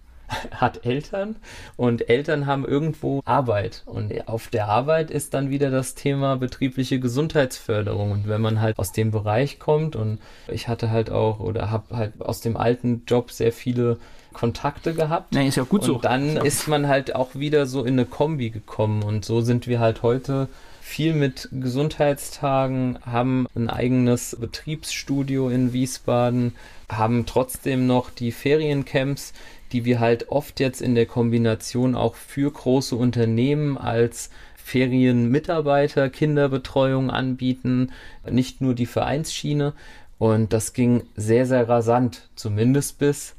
[0.51, 1.35] hat Eltern
[1.77, 3.83] und Eltern haben irgendwo Arbeit.
[3.85, 8.11] Und auf der Arbeit ist dann wieder das Thema betriebliche Gesundheitsförderung.
[8.11, 11.95] Und wenn man halt aus dem Bereich kommt und ich hatte halt auch oder habe
[11.95, 13.97] halt aus dem alten Job sehr viele
[14.33, 15.33] Kontakte gehabt.
[15.33, 15.95] Nee, ist ja gut und so.
[15.95, 16.43] Und dann ja.
[16.43, 19.03] ist man halt auch wieder so in eine Kombi gekommen.
[19.03, 20.47] Und so sind wir halt heute
[20.89, 26.55] viel mit Gesundheitstagen, haben ein eigenes Betriebsstudio in Wiesbaden,
[26.91, 29.33] haben trotzdem noch die Feriencamps,
[29.71, 37.11] die wir halt oft jetzt in der Kombination auch für große Unternehmen als Ferienmitarbeiter, Kinderbetreuung
[37.11, 37.91] anbieten,
[38.29, 39.73] nicht nur die Vereinsschiene.
[40.17, 43.35] Und das ging sehr, sehr rasant, zumindest bis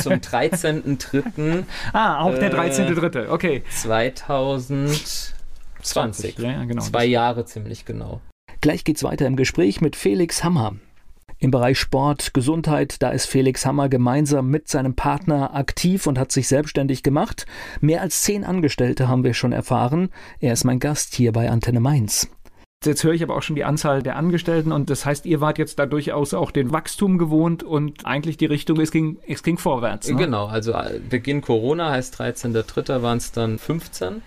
[0.00, 1.64] zum 13.03.
[1.92, 3.62] ah, auch der 13.03., okay.
[3.70, 5.34] 2020.
[5.82, 6.82] 20, ja, genau.
[6.82, 8.20] Zwei Jahre ziemlich genau.
[8.60, 10.76] Gleich geht's weiter im Gespräch mit Felix Hammer.
[11.38, 16.30] Im Bereich Sport, Gesundheit, da ist Felix Hammer gemeinsam mit seinem Partner aktiv und hat
[16.30, 17.46] sich selbstständig gemacht.
[17.80, 20.10] Mehr als zehn Angestellte haben wir schon erfahren.
[20.38, 22.28] Er ist mein Gast hier bei Antenne Mainz.
[22.84, 25.58] Jetzt höre ich aber auch schon die Anzahl der Angestellten und das heißt, ihr wart
[25.58, 29.58] jetzt da durchaus auch den Wachstum gewohnt und eigentlich die Richtung, es ging, es ging
[29.58, 30.08] vorwärts.
[30.08, 30.16] Ne?
[30.16, 33.02] Genau, also äh, Beginn Corona heißt 13.3.
[33.02, 34.22] waren es dann 15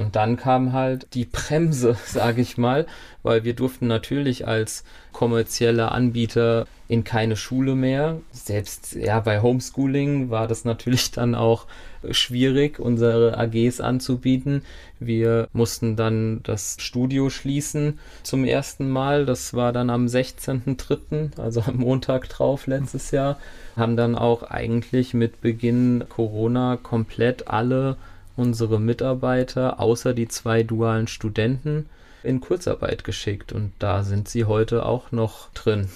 [0.00, 2.86] und dann kam halt die Bremse, sage ich mal,
[3.22, 8.20] weil wir durften natürlich als kommerzieller Anbieter in keine Schule mehr.
[8.32, 11.66] Selbst ja bei Homeschooling war das natürlich dann auch
[12.10, 14.62] schwierig, unsere AGs anzubieten.
[14.98, 19.26] Wir mussten dann das Studio schließen zum ersten Mal.
[19.26, 23.38] Das war dann am 16.03., also am Montag drauf letztes Jahr.
[23.76, 27.96] Haben dann auch eigentlich mit Beginn Corona komplett alle
[28.36, 31.86] unsere Mitarbeiter, außer die zwei dualen Studenten,
[32.22, 35.88] in Kurzarbeit geschickt und da sind sie heute auch noch drin.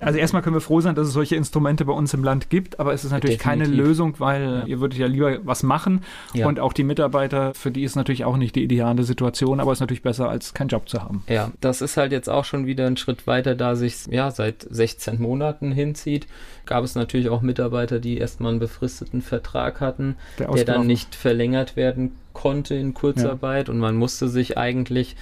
[0.00, 2.80] Also erstmal können wir froh sein, dass es solche Instrumente bei uns im Land gibt,
[2.80, 3.66] aber es ist natürlich Definitiv.
[3.68, 4.66] keine Lösung, weil ja.
[4.66, 6.46] ihr würdet ja lieber was machen ja.
[6.46, 9.76] und auch die Mitarbeiter, für die ist natürlich auch nicht die ideale Situation, aber es
[9.76, 11.22] ist natürlich besser, als keinen Job zu haben.
[11.28, 14.66] Ja, das ist halt jetzt auch schon wieder ein Schritt weiter, da sich ja seit
[14.68, 16.26] 16 Monaten hinzieht.
[16.66, 21.14] Gab es natürlich auch Mitarbeiter, die erstmal einen befristeten Vertrag hatten, der, der dann nicht
[21.14, 23.74] verlängert werden konnte in Kurzarbeit ja.
[23.74, 25.16] und man musste sich eigentlich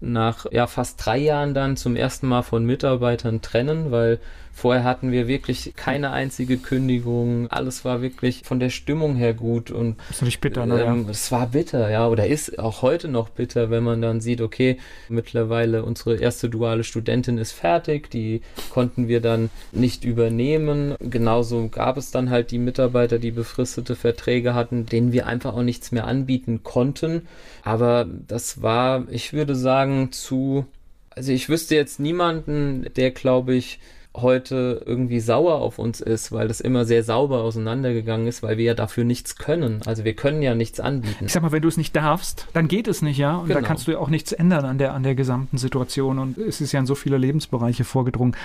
[0.00, 4.20] nach ja, fast drei Jahren dann zum ersten Mal von Mitarbeitern trennen, weil
[4.56, 7.46] Vorher hatten wir wirklich keine einzige Kündigung.
[7.50, 10.82] Alles war wirklich von der Stimmung her gut und ist natürlich bitter, ne?
[10.82, 14.40] Ähm, es war bitter, ja, oder ist auch heute noch bitter, wenn man dann sieht,
[14.40, 14.78] okay,
[15.10, 18.40] mittlerweile unsere erste duale Studentin ist fertig, die
[18.70, 20.94] konnten wir dann nicht übernehmen.
[21.00, 25.62] Genauso gab es dann halt die Mitarbeiter, die befristete Verträge hatten, denen wir einfach auch
[25.62, 27.28] nichts mehr anbieten konnten.
[27.62, 30.64] Aber das war, ich würde sagen, zu
[31.10, 33.80] also ich wüsste jetzt niemanden, der, glaube ich,
[34.16, 38.64] heute irgendwie sauer auf uns ist, weil das immer sehr sauber auseinandergegangen ist, weil wir
[38.64, 39.80] ja dafür nichts können.
[39.86, 41.26] Also wir können ja nichts anbieten.
[41.26, 43.36] Ich sag mal, wenn du es nicht darfst, dann geht es nicht, ja.
[43.36, 43.60] Und genau.
[43.60, 46.18] da kannst du ja auch nichts ändern an der, an der gesamten Situation.
[46.18, 48.36] Und es ist ja in so viele Lebensbereiche vorgedrungen.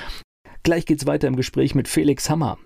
[0.63, 2.57] Gleich geht's weiter im Gespräch mit Felix Hammer.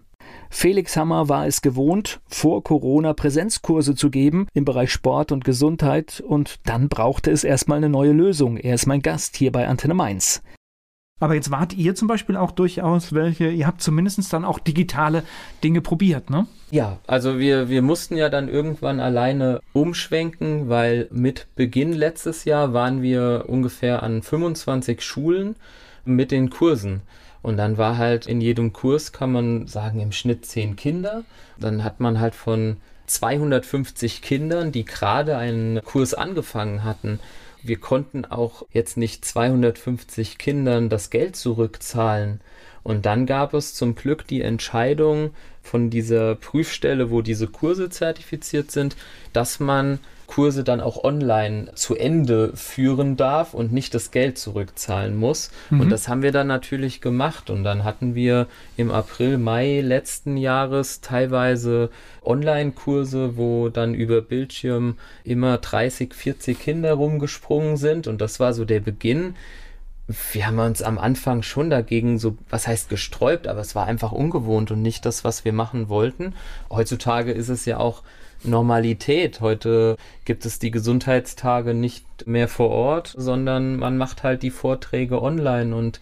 [0.49, 6.23] Felix Hammer war es gewohnt, vor Corona Präsenzkurse zu geben im Bereich Sport und Gesundheit
[6.25, 8.57] und dann brauchte es erstmal eine neue Lösung.
[8.57, 10.41] Er ist mein Gast hier bei Antenne Mainz.
[11.21, 15.23] Aber jetzt wart ihr zum Beispiel auch durchaus welche, ihr habt zumindest dann auch digitale
[15.63, 16.45] Dinge probiert, ne?
[16.71, 22.73] Ja, also wir, wir mussten ja dann irgendwann alleine umschwenken, weil mit Beginn letztes Jahr
[22.73, 25.55] waren wir ungefähr an 25 Schulen
[26.03, 27.01] mit den Kursen.
[27.41, 31.23] Und dann war halt in jedem Kurs, kann man sagen, im Schnitt zehn Kinder.
[31.57, 32.75] Dann hat man halt von
[33.07, 37.19] 250 Kindern, die gerade einen Kurs angefangen hatten,
[37.67, 42.41] wir konnten auch jetzt nicht 250 Kindern das Geld zurückzahlen.
[42.83, 45.31] Und dann gab es zum Glück die Entscheidung
[45.65, 48.95] von dieser Prüfstelle, wo diese Kurse zertifiziert sind,
[49.33, 55.15] dass man Kurse dann auch online zu Ende führen darf und nicht das Geld zurückzahlen
[55.15, 55.51] muss.
[55.69, 55.81] Mhm.
[55.81, 57.49] Und das haben wir dann natürlich gemacht.
[57.49, 58.47] Und dann hatten wir
[58.77, 61.89] im April, Mai letzten Jahres teilweise
[62.23, 68.07] Online-Kurse, wo dann über Bildschirm immer 30, 40 Kinder rumgesprungen sind.
[68.07, 69.35] Und das war so der Beginn
[70.07, 74.11] wir haben uns am Anfang schon dagegen so, was heißt gesträubt, aber es war einfach
[74.11, 76.33] ungewohnt und nicht das, was wir machen wollten.
[76.69, 78.03] Heutzutage ist es ja auch
[78.43, 79.41] Normalität.
[79.41, 85.21] Heute gibt es die Gesundheitstage nicht mehr vor Ort, sondern man macht halt die Vorträge
[85.21, 85.99] online und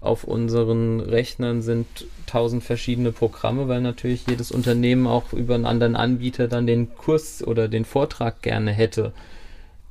[0.00, 1.86] auf unseren Rechnern sind
[2.26, 7.46] tausend verschiedene Programme, weil natürlich jedes Unternehmen auch über einen anderen Anbieter dann den Kurs
[7.46, 9.12] oder den Vortrag gerne hätte.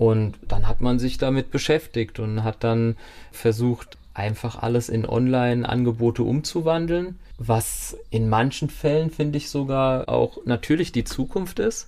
[0.01, 2.95] Und dann hat man sich damit beschäftigt und hat dann
[3.31, 10.91] versucht, einfach alles in Online-Angebote umzuwandeln, was in manchen Fällen, finde ich, sogar auch natürlich
[10.91, 11.87] die Zukunft ist.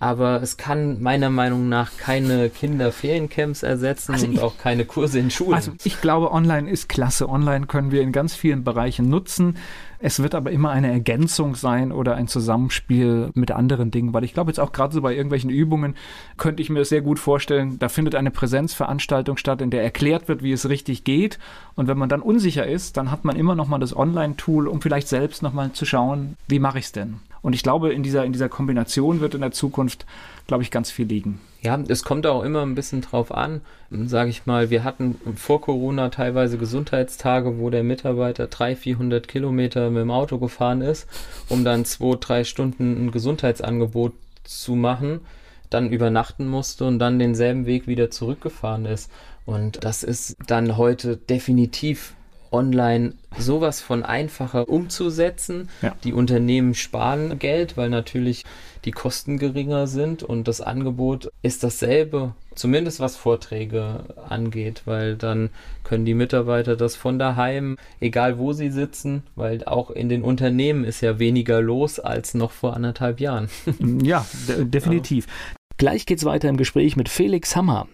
[0.00, 5.20] Aber es kann meiner Meinung nach keine Kinderferiencamps ersetzen also und ich, auch keine Kurse
[5.20, 5.54] in Schulen.
[5.54, 7.28] Also ich glaube, online ist klasse.
[7.28, 9.56] Online können wir in ganz vielen Bereichen nutzen.
[9.98, 14.34] Es wird aber immer eine Ergänzung sein oder ein Zusammenspiel mit anderen Dingen, weil ich
[14.34, 15.94] glaube jetzt auch gerade so bei irgendwelchen Übungen
[16.36, 20.42] könnte ich mir sehr gut vorstellen, da findet eine Präsenzveranstaltung statt, in der erklärt wird,
[20.42, 21.38] wie es richtig geht.
[21.74, 24.80] Und wenn man dann unsicher ist, dann hat man immer noch mal das Online-Tool, um
[24.80, 27.20] vielleicht selbst noch mal zu schauen, wie mache ich es denn?
[27.46, 30.04] Und ich glaube, in dieser, in dieser Kombination wird in der Zukunft,
[30.48, 31.40] glaube ich, ganz viel liegen.
[31.62, 33.60] Ja, es kommt auch immer ein bisschen drauf an.
[33.88, 39.90] Sage ich mal, wir hatten vor Corona teilweise Gesundheitstage, wo der Mitarbeiter 300, 400 Kilometer
[39.90, 41.06] mit dem Auto gefahren ist,
[41.48, 45.20] um dann zwei, drei Stunden ein Gesundheitsangebot zu machen,
[45.70, 49.08] dann übernachten musste und dann denselben Weg wieder zurückgefahren ist.
[49.44, 52.15] Und das ist dann heute definitiv
[52.52, 55.68] online sowas von einfacher umzusetzen.
[55.82, 55.94] Ja.
[56.04, 58.44] Die Unternehmen sparen Geld, weil natürlich
[58.84, 65.50] die Kosten geringer sind und das Angebot ist dasselbe, zumindest was Vorträge angeht, weil dann
[65.82, 70.84] können die Mitarbeiter das von daheim, egal wo sie sitzen, weil auch in den Unternehmen
[70.84, 73.48] ist ja weniger los als noch vor anderthalb Jahren.
[74.02, 75.26] Ja, definitiv.
[75.26, 75.56] Ja.
[75.78, 77.88] Gleich geht's weiter im Gespräch mit Felix Hammer.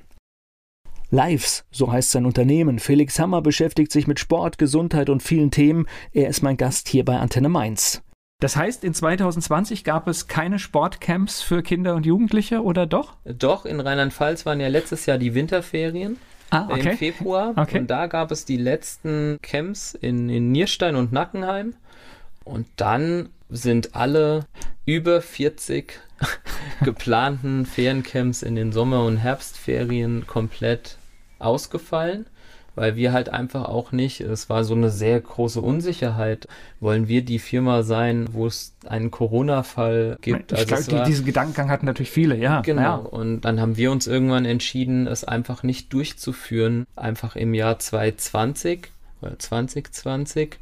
[1.13, 2.79] Lives, so heißt sein Unternehmen.
[2.79, 5.87] Felix Hammer beschäftigt sich mit Sport, Gesundheit und vielen Themen.
[6.13, 8.03] Er ist mein Gast hier bei Antenne Mainz.
[8.41, 13.15] Das heißt, in 2020 gab es keine Sportcamps für Kinder und Jugendliche oder doch?
[13.27, 16.17] Doch, in Rheinland-Pfalz waren ja letztes Jahr die Winterferien.
[16.49, 16.93] Ah, okay.
[16.93, 17.53] Im Februar.
[17.57, 17.81] Okay.
[17.81, 21.75] Und da gab es die letzten Camps in, in Nierstein und Nackenheim.
[22.45, 24.47] Und dann sind alle
[24.87, 26.01] über 40
[26.83, 30.97] geplanten Feriencamps in den Sommer- und Herbstferien komplett
[31.43, 32.27] ausgefallen,
[32.75, 36.49] weil wir halt einfach auch nicht, es war so eine sehr große Unsicherheit,
[36.81, 40.53] wollen wir die Firma sein, wo es einen Corona-Fall gibt.
[40.53, 42.63] Ich also glaube, die, diesen Gedankengang hatten natürlich viele, ja.
[42.63, 42.95] Genau, ja.
[42.97, 48.89] und dann haben wir uns irgendwann entschieden, es einfach nicht durchzuführen, einfach im Jahr 2020
[49.21, 50.59] oder 2020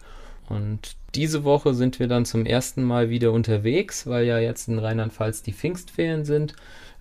[0.49, 4.79] und diese Woche sind wir dann zum ersten Mal wieder unterwegs, weil ja jetzt in
[4.79, 6.55] Rheinland-Pfalz die Pfingstferien sind.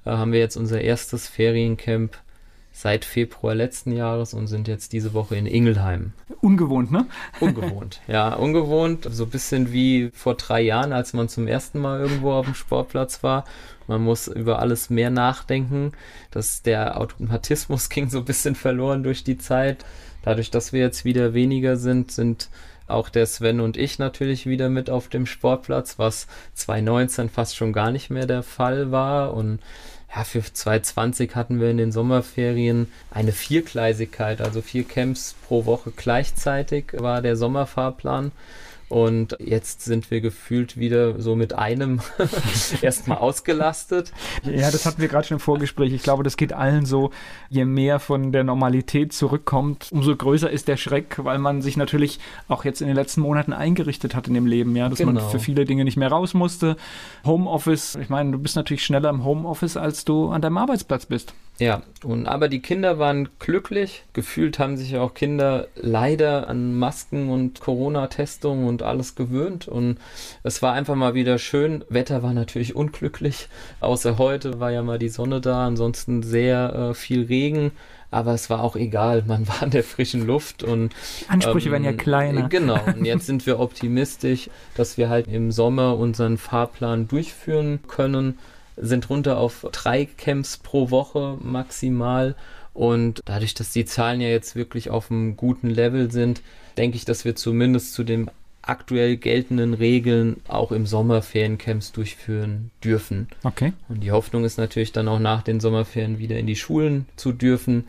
[0.03, 2.17] Da haben wir jetzt unser erstes Feriencamp
[2.81, 6.13] seit Februar letzten Jahres und sind jetzt diese Woche in Ingelheim.
[6.39, 7.07] Ungewohnt, ne?
[7.41, 9.05] Ungewohnt, ja, ungewohnt.
[9.11, 12.55] So ein bisschen wie vor drei Jahren, als man zum ersten Mal irgendwo auf dem
[12.55, 13.43] Sportplatz war.
[13.87, 15.91] Man muss über alles mehr nachdenken.
[16.31, 19.83] Das, der Automatismus ging so ein bisschen verloren durch die Zeit.
[20.21, 22.47] Dadurch, dass wir jetzt wieder weniger sind, sind
[22.87, 27.73] auch der Sven und ich natürlich wieder mit auf dem Sportplatz, was 2019 fast schon
[27.73, 29.33] gar nicht mehr der Fall war.
[29.33, 29.59] Und
[30.15, 35.91] ja, für 2020 hatten wir in den Sommerferien eine Viergleisigkeit, also vier Camps pro Woche
[35.95, 38.31] gleichzeitig war der Sommerfahrplan.
[38.89, 42.01] Und jetzt sind wir gefühlt wieder so mit einem
[42.81, 44.11] erstmal ausgelastet.
[44.43, 45.93] Ja, das hatten wir gerade schon im Vorgespräch.
[45.93, 47.11] Ich glaube, das geht allen so.
[47.49, 52.19] Je mehr von der Normalität zurückkommt, umso größer ist der Schreck, weil man sich natürlich
[52.47, 55.11] auch jetzt in den letzten Monaten eingerichtet hat in dem Leben, ja, dass genau.
[55.11, 56.75] man für viele Dinge nicht mehr raus musste.
[57.25, 61.33] Homeoffice, ich meine, du bist natürlich schneller im Homeoffice, als du an deinem Arbeitsplatz bist.
[61.59, 64.05] Ja, und aber die Kinder waren glücklich.
[64.13, 69.67] Gefühlt haben sich auch Kinder leider an Masken und Corona-Testungen und alles gewöhnt.
[69.67, 69.97] Und
[70.43, 71.83] es war einfach mal wieder schön.
[71.89, 73.49] Wetter war natürlich unglücklich.
[73.81, 75.67] Außer heute war ja mal die Sonne da.
[75.67, 77.71] Ansonsten sehr äh, viel Regen.
[78.09, 79.23] Aber es war auch egal.
[79.27, 80.95] Man war in der frischen Luft und
[81.27, 82.47] Ansprüche ähm, werden ja kleiner.
[82.47, 82.79] Genau.
[82.85, 88.39] Und jetzt sind wir optimistisch, dass wir halt im Sommer unseren Fahrplan durchführen können
[88.79, 92.35] sind runter auf drei Camps pro Woche maximal.
[92.73, 96.41] Und dadurch, dass die Zahlen ja jetzt wirklich auf einem guten Level sind,
[96.77, 98.29] denke ich, dass wir zumindest zu den
[98.61, 103.27] aktuell geltenden Regeln auch im Sommerferiencamps durchführen dürfen.
[103.43, 103.73] Okay.
[103.87, 107.31] Und die Hoffnung ist natürlich dann auch nach den Sommerferien wieder in die Schulen zu
[107.31, 107.87] dürfen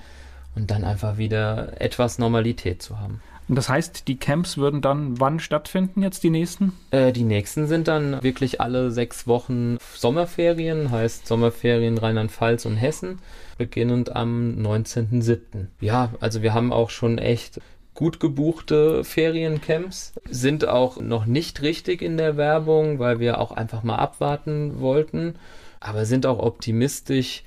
[0.55, 3.20] und dann einfach wieder etwas Normalität zu haben.
[3.50, 6.72] Und das heißt, die Camps würden dann wann stattfinden, jetzt die nächsten?
[6.92, 13.18] Äh, die nächsten sind dann wirklich alle sechs Wochen Sommerferien, heißt Sommerferien Rheinland-Pfalz und Hessen,
[13.58, 15.66] beginnend am 19.07.
[15.80, 17.60] Ja, also wir haben auch schon echt
[17.92, 23.82] gut gebuchte Feriencamps, sind auch noch nicht richtig in der Werbung, weil wir auch einfach
[23.82, 25.34] mal abwarten wollten,
[25.80, 27.42] aber sind auch optimistisch,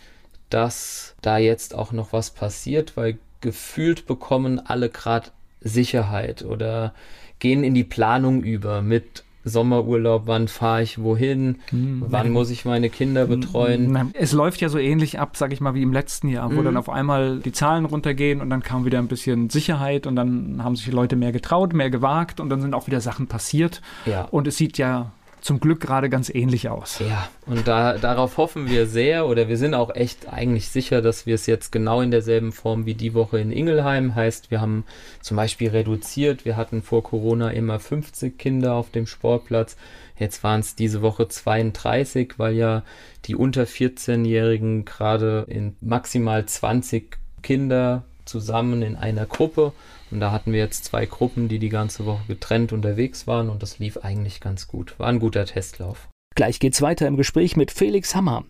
[0.49, 5.29] dass da jetzt auch noch was passiert, weil gefühlt bekommen alle gerade
[5.63, 6.93] Sicherheit oder
[7.39, 12.06] gehen in die Planung über mit Sommerurlaub, wann fahre ich wohin, mhm.
[12.08, 14.12] wann muss ich meine Kinder betreuen.
[14.13, 16.65] Es läuft ja so ähnlich ab, sag ich mal, wie im letzten Jahr, wo mhm.
[16.65, 20.63] dann auf einmal die Zahlen runtergehen und dann kam wieder ein bisschen Sicherheit und dann
[20.63, 23.82] haben sich die Leute mehr getraut, mehr gewagt und dann sind auch wieder Sachen passiert.
[24.06, 24.23] Ja.
[24.32, 25.12] Und es sieht ja
[25.43, 26.99] zum Glück gerade ganz ähnlich aus.
[26.99, 31.25] Ja, und da, darauf hoffen wir sehr oder wir sind auch echt eigentlich sicher, dass
[31.25, 34.51] wir es jetzt genau in derselben Form wie die Woche in Ingelheim heißt.
[34.51, 34.86] Wir haben
[35.19, 36.45] zum Beispiel reduziert.
[36.45, 39.75] Wir hatten vor Corona immer 50 Kinder auf dem Sportplatz.
[40.17, 42.84] Jetzt waren es diese Woche 32, weil ja
[43.25, 49.73] die unter 14-Jährigen gerade in maximal 20 Kinder zusammen in einer Gruppe
[50.13, 53.63] und da hatten wir jetzt zwei Gruppen, die die ganze Woche getrennt unterwegs waren und
[53.63, 54.97] das lief eigentlich ganz gut.
[54.99, 56.08] War ein guter Testlauf.
[56.36, 58.45] Gleich geht's weiter im Gespräch mit Felix Hammer.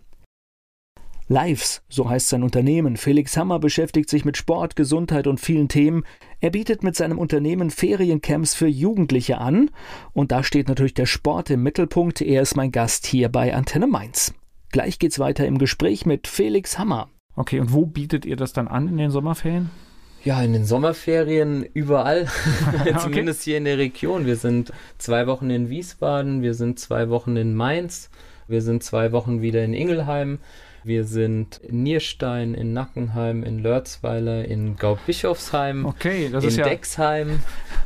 [1.30, 2.97] Lives, so heißt sein Unternehmen.
[2.97, 6.04] Felix Hammer beschäftigt sich mit Sport, Gesundheit und vielen Themen.
[6.41, 9.71] Er bietet mit seinem Unternehmen Feriencamps für Jugendliche an.
[10.12, 12.21] Und da steht natürlich der Sport im Mittelpunkt.
[12.21, 14.34] Er ist mein Gast hier bei Antenne Mainz.
[14.73, 17.10] Gleich geht's weiter im Gespräch mit Felix Hammer.
[17.38, 19.69] Okay, und wo bietet ihr das dann an in den Sommerferien?
[20.23, 22.27] Ja, in den Sommerferien überall,
[23.01, 23.51] zumindest okay.
[23.51, 24.25] hier in der Region.
[24.25, 28.09] Wir sind zwei Wochen in Wiesbaden, wir sind zwei Wochen in Mainz,
[28.47, 30.39] wir sind zwei Wochen wieder in Ingelheim,
[30.86, 37.39] wir sind in Nierstein, in Nackenheim, in Lörzweiler, in Gaubischofsheim, okay, in ja Dexheim,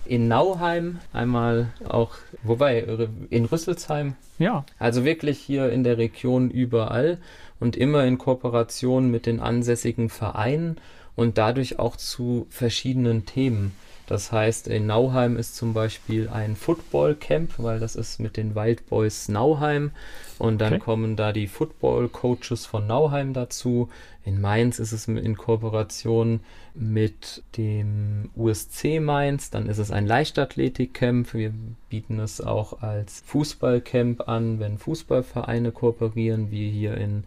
[0.06, 2.86] in Nauheim, einmal auch, wobei,
[3.32, 4.16] in Rüsselsheim.
[4.38, 4.64] Ja.
[4.78, 7.18] Also wirklich hier in der Region überall
[7.60, 10.78] und immer in Kooperation mit den ansässigen Vereinen
[11.18, 13.74] und dadurch auch zu verschiedenen Themen.
[14.06, 18.88] Das heißt, in Nauheim ist zum Beispiel ein Football-Camp, weil das ist mit den Wild
[18.88, 19.92] Boys Nauheim.
[20.40, 20.82] Und dann okay.
[20.82, 23.90] kommen da die Football-Coaches von Nauheim dazu.
[24.24, 26.40] In Mainz ist es in Kooperation
[26.74, 29.50] mit dem USC Mainz.
[29.50, 31.34] Dann ist es ein Leichtathletik-Camp.
[31.34, 31.52] Wir
[31.90, 37.26] bieten es auch als Fußball-Camp an, wenn Fußballvereine kooperieren, wie hier in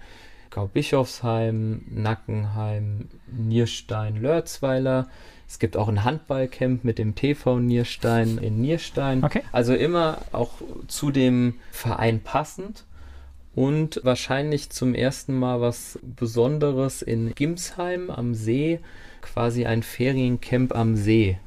[0.51, 5.09] Gaubischofsheim, Nackenheim, Nierstein, Lörzweiler.
[5.49, 9.25] Es gibt auch ein Handballcamp mit dem TV Nierstein in Nierstein.
[9.25, 9.43] Okay.
[9.53, 10.53] Also immer auch
[10.87, 12.85] zu dem Verein passend.
[13.55, 18.79] Und wahrscheinlich zum ersten Mal was Besonderes in Gimsheim am See,
[19.23, 21.39] quasi ein Feriencamp am See.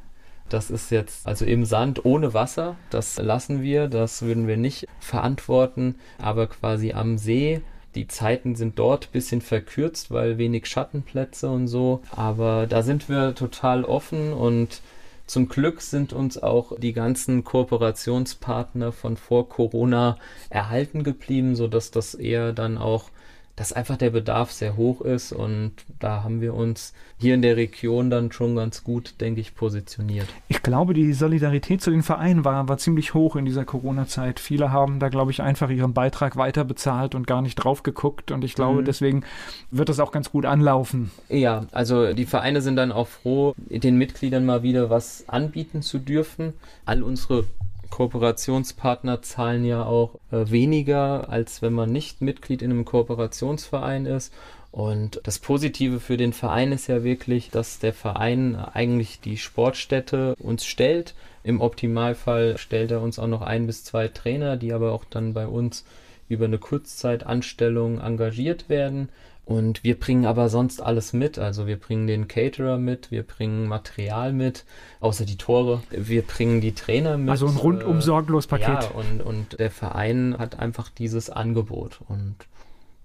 [0.49, 2.75] Das ist jetzt also im Sand ohne Wasser.
[2.89, 5.95] Das lassen wir, das würden wir nicht verantworten.
[6.19, 7.61] Aber quasi am See
[7.95, 12.01] die Zeiten sind dort ein bisschen verkürzt, weil wenig Schattenplätze und so.
[12.11, 14.81] Aber da sind wir total offen und
[15.25, 20.17] zum Glück sind uns auch die ganzen Kooperationspartner von vor Corona
[20.49, 23.09] erhalten geblieben, sodass das eher dann auch
[23.55, 27.55] dass einfach der Bedarf sehr hoch ist und da haben wir uns hier in der
[27.55, 30.27] Region dann schon ganz gut, denke ich, positioniert.
[30.47, 34.39] Ich glaube, die Solidarität zu den Vereinen war, war ziemlich hoch in dieser Corona-Zeit.
[34.39, 38.31] Viele haben da, glaube ich, einfach ihren Beitrag weiter bezahlt und gar nicht drauf geguckt
[38.31, 38.85] und ich glaube, mhm.
[38.85, 39.23] deswegen
[39.69, 41.11] wird das auch ganz gut anlaufen.
[41.29, 45.99] Ja, also die Vereine sind dann auch froh, den Mitgliedern mal wieder was anbieten zu
[45.99, 46.53] dürfen.
[46.85, 47.45] All unsere
[47.93, 54.33] Kooperationspartner zahlen ja auch äh, weniger, als wenn man nicht Mitglied in einem Kooperationsverein ist.
[54.71, 60.33] Und das Positive für den Verein ist ja wirklich, dass der Verein eigentlich die Sportstätte
[60.39, 61.13] uns stellt.
[61.43, 65.35] Im Optimalfall stellt er uns auch noch ein bis zwei Trainer, die aber auch dann
[65.35, 65.85] bei uns
[66.29, 69.09] über eine Kurzzeitanstellung engagiert werden.
[69.45, 71.37] Und wir bringen aber sonst alles mit.
[71.37, 74.63] Also wir bringen den Caterer mit, wir bringen Material mit,
[75.01, 75.83] außer die Tore.
[75.91, 77.29] Wir bringen die Trainer mit.
[77.29, 78.83] Also ein rundum sorglos Paket.
[78.83, 81.99] Ja, und, und der Verein hat einfach dieses Angebot.
[82.07, 82.35] Und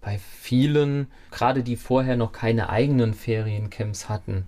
[0.00, 4.46] bei vielen, gerade die vorher noch keine eigenen Feriencamps hatten,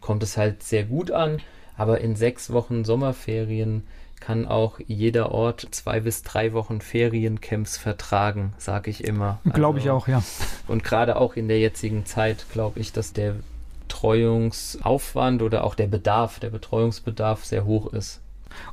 [0.00, 1.40] kommt es halt sehr gut an.
[1.76, 3.84] Aber in sechs Wochen Sommerferien
[4.20, 9.38] kann auch jeder Ort zwei bis drei Wochen Feriencamps vertragen, sage ich immer.
[9.52, 10.22] Glaube also, ich auch, ja.
[10.66, 13.36] Und gerade auch in der jetzigen Zeit glaube ich, dass der
[13.88, 18.20] Betreuungsaufwand oder auch der Bedarf, der Betreuungsbedarf sehr hoch ist.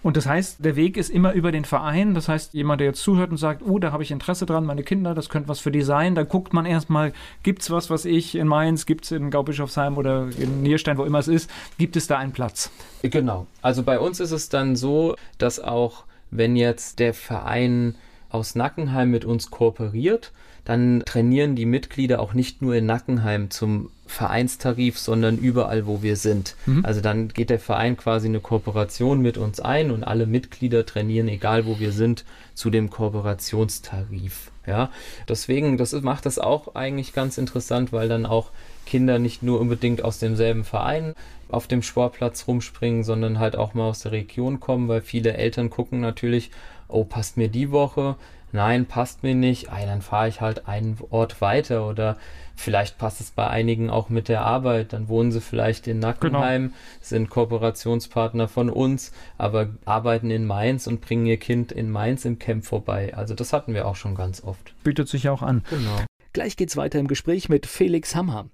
[0.01, 2.13] Und das heißt, der Weg ist immer über den Verein.
[2.13, 4.83] Das heißt, jemand, der jetzt zuhört und sagt, oh, da habe ich Interesse dran, meine
[4.83, 7.13] Kinder, das könnte was für die sein, da guckt man erstmal,
[7.43, 11.03] gibt es was, was ich in Mainz, gibt es in Gaubischofsheim oder in Nierstein, wo
[11.03, 12.71] immer es ist, gibt es da einen Platz?
[13.01, 13.47] Genau.
[13.61, 17.95] Also bei uns ist es dann so, dass auch, wenn jetzt der Verein
[18.29, 20.31] aus Nackenheim mit uns kooperiert,
[20.65, 26.15] dann trainieren die Mitglieder auch nicht nur in Nackenheim zum Vereinstarif, sondern überall, wo wir
[26.15, 26.55] sind.
[26.65, 26.83] Mhm.
[26.83, 31.27] Also dann geht der Verein quasi eine Kooperation mit uns ein und alle Mitglieder trainieren,
[31.27, 34.51] egal wo wir sind, zu dem Kooperationstarif.
[34.67, 34.89] Ja,
[35.29, 38.49] deswegen, das macht das auch eigentlich ganz interessant, weil dann auch
[38.87, 41.13] Kinder nicht nur unbedingt aus demselben Verein
[41.49, 45.69] auf dem Sportplatz rumspringen, sondern halt auch mal aus der Region kommen, weil viele Eltern
[45.69, 46.49] gucken natürlich,
[46.87, 48.15] oh, passt mir die Woche,
[48.55, 52.17] nein, passt mir nicht, ah, dann fahre ich halt einen Ort weiter oder
[52.55, 56.67] vielleicht passt es bei einigen auch mit der Arbeit, dann wohnen sie vielleicht in Nackenheim,
[56.67, 56.75] genau.
[57.01, 62.39] sind Kooperationspartner von uns, aber arbeiten in Mainz und bringen ihr Kind in Mainz im
[62.39, 63.13] Camp vorbei.
[63.15, 64.73] Also das hatten wir auch schon ganz oft.
[64.83, 65.63] Bietet sich auch an.
[65.69, 65.97] Genau.
[66.33, 68.49] Gleich geht's weiter im Gespräch mit Felix Hammer.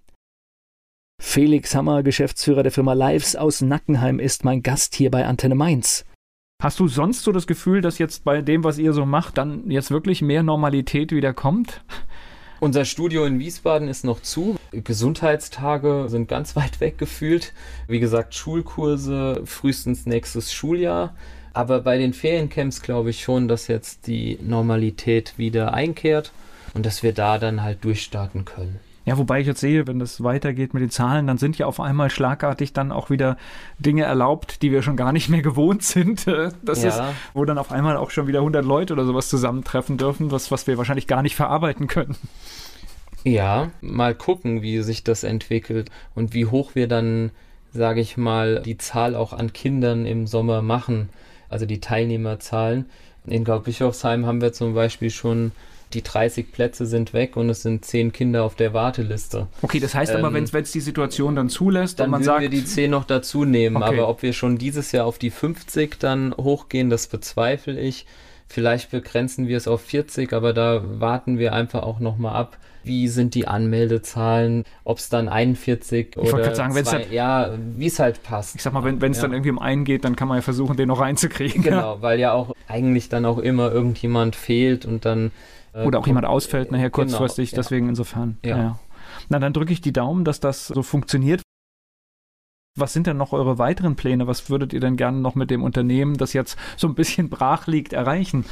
[1.21, 6.03] Felix Hammer, Geschäftsführer der Firma Lives aus Nackenheim, ist mein Gast hier bei Antenne Mainz.
[6.61, 9.71] Hast du sonst so das Gefühl, dass jetzt bei dem, was ihr so macht, dann
[9.71, 11.81] jetzt wirklich mehr Normalität wieder kommt?
[12.59, 14.57] Unser Studio in Wiesbaden ist noch zu.
[14.69, 17.53] Gesundheitstage sind ganz weit weg gefühlt.
[17.87, 21.15] Wie gesagt, Schulkurse frühestens nächstes Schuljahr.
[21.51, 26.31] Aber bei den Feriencamps glaube ich schon, dass jetzt die Normalität wieder einkehrt
[26.75, 28.79] und dass wir da dann halt durchstarten können.
[29.03, 31.79] Ja, wobei ich jetzt sehe, wenn das weitergeht mit den Zahlen, dann sind ja auf
[31.79, 33.35] einmal schlagartig dann auch wieder
[33.79, 36.27] Dinge erlaubt, die wir schon gar nicht mehr gewohnt sind.
[36.63, 36.89] Das ja.
[36.89, 37.01] ist,
[37.33, 40.67] wo dann auf einmal auch schon wieder 100 Leute oder sowas zusammentreffen dürfen, was, was
[40.67, 42.15] wir wahrscheinlich gar nicht verarbeiten können.
[43.23, 47.31] Ja, mal gucken, wie sich das entwickelt und wie hoch wir dann,
[47.71, 51.09] sage ich mal, die Zahl auch an Kindern im Sommer machen,
[51.49, 52.85] also die Teilnehmerzahlen.
[53.25, 55.51] In Gaubbischofsheim haben wir zum Beispiel schon
[55.93, 59.47] die 30 Plätze sind weg und es sind 10 Kinder auf der Warteliste.
[59.61, 62.41] Okay, das heißt ähm, aber, wenn es die Situation dann zulässt dann man sagt...
[62.41, 63.85] wir die 10 noch dazu nehmen, okay.
[63.85, 68.05] aber ob wir schon dieses Jahr auf die 50 dann hochgehen, das bezweifle ich.
[68.51, 72.57] Vielleicht begrenzen wir es auf 40, aber da warten wir einfach auch nochmal ab.
[72.83, 74.65] Wie sind die Anmeldezahlen?
[74.83, 78.55] Ob es dann 41 ich oder sagen, zwei, dann, ja, wie es halt passt.
[78.55, 79.23] Ich sag mal, wenn es ja.
[79.23, 81.61] dann irgendwie um einen geht, dann kann man ja versuchen, den noch reinzukriegen.
[81.61, 85.31] Genau, weil ja auch eigentlich dann auch immer irgendjemand fehlt und dann
[85.73, 88.37] Oder auch jemand ausfällt nachher genau, kurzfristig, genau, deswegen insofern.
[88.43, 88.57] Ja.
[88.57, 88.79] ja.
[89.29, 91.41] Na, dann drücke ich die Daumen, dass das so funktioniert.
[92.77, 94.27] Was sind denn noch eure weiteren Pläne?
[94.27, 97.67] Was würdet ihr denn gerne noch mit dem Unternehmen, das jetzt so ein bisschen brach
[97.67, 98.45] liegt, erreichen?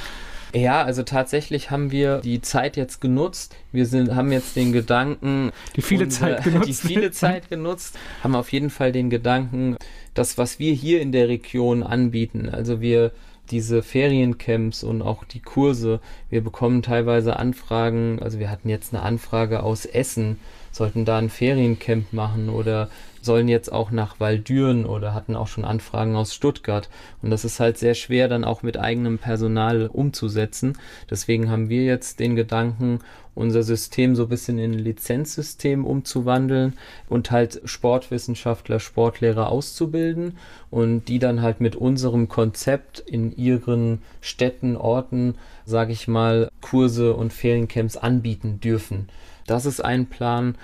[0.53, 3.55] Ja, also tatsächlich haben wir die Zeit jetzt genutzt.
[3.71, 7.97] Wir sind, haben jetzt den Gedanken, die viele unsere, Zeit genutzt, die viele Zeit genutzt,
[8.23, 9.77] haben auf jeden Fall den Gedanken,
[10.15, 12.49] das, was wir hier in der Region anbieten.
[12.49, 13.11] Also wir
[13.51, 15.99] diese Feriencamps und auch die Kurse.
[16.29, 20.39] Wir bekommen teilweise Anfragen, also wir hatten jetzt eine Anfrage aus Essen,
[20.71, 22.89] sollten da ein Feriencamp machen oder
[23.21, 26.89] sollen jetzt auch nach Waldüren oder hatten auch schon Anfragen aus Stuttgart.
[27.21, 30.77] Und das ist halt sehr schwer dann auch mit eigenem Personal umzusetzen.
[31.09, 32.99] Deswegen haben wir jetzt den Gedanken,
[33.35, 36.73] unser System so ein bisschen in ein Lizenzsystem umzuwandeln
[37.07, 40.37] und halt Sportwissenschaftler, Sportlehrer auszubilden
[40.69, 47.13] und die dann halt mit unserem Konzept in ihren Städten, Orten, sage ich mal, Kurse
[47.13, 49.07] und Feriencamps anbieten dürfen.
[49.49, 50.55] Das ist ein Plan.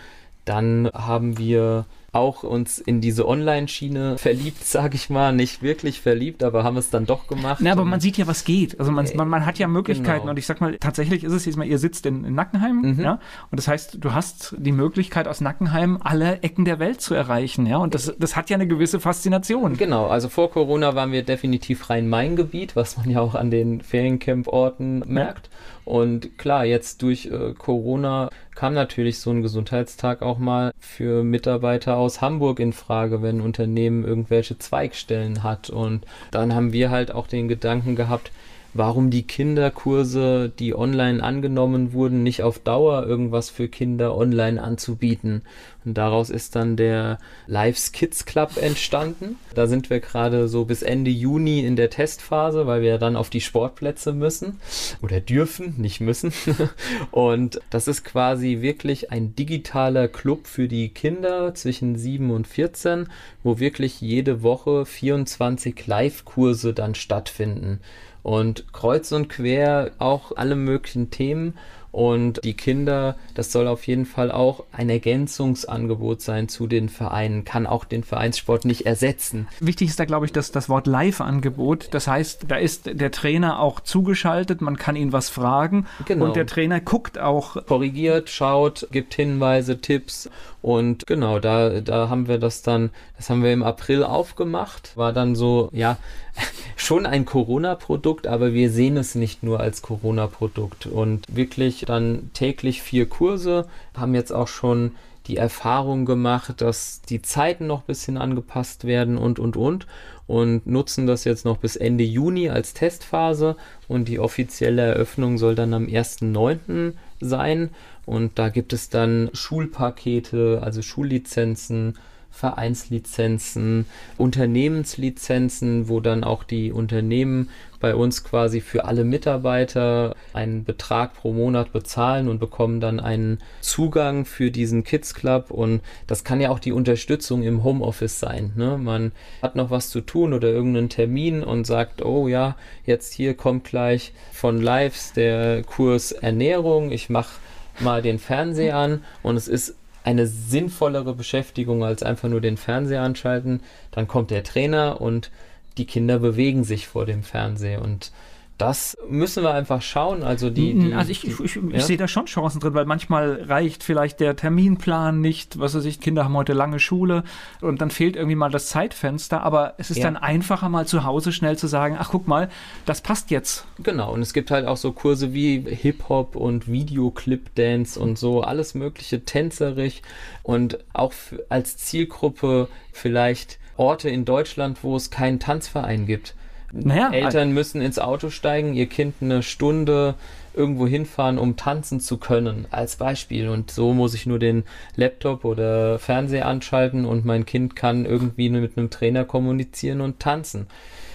[0.46, 5.34] Dann haben wir auch uns in diese Online-Schiene verliebt, sage ich mal.
[5.34, 7.60] Nicht wirklich verliebt, aber haben es dann doch gemacht.
[7.62, 8.80] Na, aber man sieht ja, was geht.
[8.80, 10.22] Also man, man, man hat ja Möglichkeiten.
[10.22, 10.32] Genau.
[10.32, 13.02] Und ich sag mal, tatsächlich ist es jetzt mal, ihr sitzt in, in Nackenheim, mhm.
[13.02, 13.20] ja.
[13.52, 17.66] Und das heißt, du hast die Möglichkeit, aus Nackenheim alle Ecken der Welt zu erreichen,
[17.66, 17.78] ja.
[17.78, 19.76] Und das, das hat ja eine gewisse Faszination.
[19.76, 25.04] Genau, also vor Corona waren wir definitiv Rhein-Main-Gebiet, was man ja auch an den Feriencamp-Orten
[25.08, 25.48] merkt.
[25.48, 25.75] Ja.
[25.86, 31.98] Und klar, jetzt durch äh, Corona kam natürlich so ein Gesundheitstag auch mal für Mitarbeiter
[31.98, 35.70] aus Hamburg in Frage, wenn ein Unternehmen irgendwelche Zweigstellen hat.
[35.70, 38.32] Und dann haben wir halt auch den Gedanken gehabt,
[38.76, 45.44] warum die Kinderkurse, die online angenommen wurden, nicht auf Dauer irgendwas für Kinder online anzubieten.
[45.86, 47.18] Und daraus ist dann der
[47.48, 49.38] Lives Kids Club entstanden.
[49.54, 53.30] Da sind wir gerade so bis Ende Juni in der Testphase, weil wir dann auf
[53.30, 54.60] die Sportplätze müssen
[55.02, 56.34] oder dürfen, nicht müssen.
[57.12, 63.08] Und das ist quasi wirklich ein digitaler Club für die Kinder zwischen 7 und 14,
[63.42, 67.80] wo wirklich jede Woche 24 Live-Kurse dann stattfinden
[68.26, 71.54] und kreuz und quer auch alle möglichen Themen.
[71.96, 77.46] Und die Kinder, das soll auf jeden Fall auch ein Ergänzungsangebot sein zu den Vereinen,
[77.46, 79.48] kann auch den Vereinssport nicht ersetzen.
[79.62, 81.88] Wichtig ist da, glaube ich, das, das Wort Live-Angebot.
[81.92, 86.26] Das heißt, da ist der Trainer auch zugeschaltet, man kann ihn was fragen genau.
[86.26, 87.66] und der Trainer guckt auch.
[87.66, 90.30] Korrigiert, schaut, gibt Hinweise, Tipps
[90.66, 95.14] und genau, da, da haben wir das dann, das haben wir im April aufgemacht, war
[95.14, 95.98] dann so, ja,
[96.76, 100.88] schon ein Corona-Produkt, aber wir sehen es nicht nur als Corona-Produkt.
[100.88, 104.92] Und wirklich dann täglich vier Kurse, haben jetzt auch schon
[105.28, 109.88] die Erfahrung gemacht, dass die Zeiten noch ein bisschen angepasst werden und, und, und.
[110.28, 113.56] Und nutzen das jetzt noch bis Ende Juni als Testphase.
[113.88, 116.94] Und die offizielle Eröffnung soll dann am 1.9.
[117.20, 117.70] sein.
[118.06, 121.98] Und da gibt es dann Schulpakete, also Schullizenzen,
[122.36, 123.86] Vereinslizenzen,
[124.18, 131.32] Unternehmenslizenzen, wo dann auch die Unternehmen bei uns quasi für alle Mitarbeiter einen Betrag pro
[131.32, 136.50] Monat bezahlen und bekommen dann einen Zugang für diesen Kids Club und das kann ja
[136.50, 138.52] auch die Unterstützung im Homeoffice sein.
[138.56, 138.78] Ne?
[138.78, 143.34] Man hat noch was zu tun oder irgendeinen Termin und sagt, oh ja, jetzt hier
[143.34, 147.40] kommt gleich von Lives der Kurs Ernährung, ich mache
[147.80, 149.76] mal den Fernseher an und es ist
[150.06, 153.62] eine sinnvollere Beschäftigung als einfach nur den Fernseher anschalten.
[153.90, 155.32] Dann kommt der Trainer und
[155.80, 158.12] die Kinder bewegen sich vor dem Fernseher und
[158.58, 160.24] das müssen wir einfach schauen.
[160.24, 161.62] Also die, die also ich, ich, ich, ja?
[161.74, 165.60] ich, sehe da schon Chancen drin, weil manchmal reicht vielleicht der Terminplan nicht.
[165.60, 167.24] Was weiß ich, Kinder haben heute lange Schule
[167.60, 169.44] und dann fehlt irgendwie mal das Zeitfenster.
[169.44, 170.06] Aber es ist ja.
[170.06, 172.50] dann einfacher mal zu Hause schnell zu sagen, ach guck mal,
[172.86, 173.66] das passt jetzt.
[173.84, 174.14] Genau.
[174.14, 178.42] Und es gibt halt auch so Kurse wie Hip Hop und Videoclip Dance und so
[178.42, 180.02] alles mögliche tänzerig
[180.44, 181.14] und auch
[181.50, 186.36] als Zielgruppe vielleicht Orte in Deutschland, wo es keinen Tanzverein gibt
[186.72, 190.16] naja, Eltern müssen ins Auto steigen, ihr Kind eine Stunde
[190.56, 193.50] irgendwo hinfahren, um tanzen zu können, als Beispiel.
[193.50, 194.64] Und so muss ich nur den
[194.96, 200.68] Laptop oder Fernseher anschalten und mein Kind kann irgendwie mit einem Trainer kommunizieren und tanzen.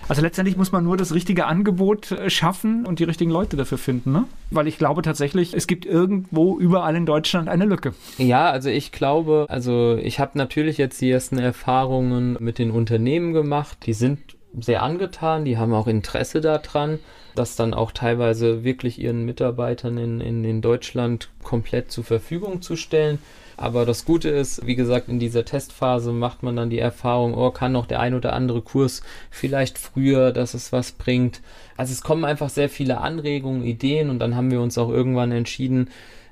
[0.09, 3.79] Also letztendlich muss man nur das richtige Angebot äh, schaffen und die richtigen Leute dafür
[3.79, 4.25] finden, ne?
[4.51, 7.95] Weil ich glaube tatsächlich, es gibt irgendwo überall in Deutschland eine Lücke.
[8.19, 13.33] Ja, also ich glaube, also ich habe natürlich jetzt die ersten Erfahrungen mit den Unternehmen
[13.33, 13.79] gemacht.
[13.87, 14.19] Die sind
[14.59, 16.99] sehr angetan, die haben auch Interesse daran,
[17.35, 22.77] das dann auch teilweise wirklich ihren Mitarbeitern in, in, in Deutschland komplett zur Verfügung zu
[22.77, 23.19] stellen.
[23.57, 27.51] Aber das Gute ist, wie gesagt, in dieser Testphase macht man dann die Erfahrung, oh,
[27.51, 31.43] kann noch der ein oder andere Kurs vielleicht früher, dass es was bringt.
[31.77, 35.31] Also es kommen einfach sehr viele Anregungen, Ideen und dann haben wir uns auch irgendwann
[35.31, 35.91] entschieden,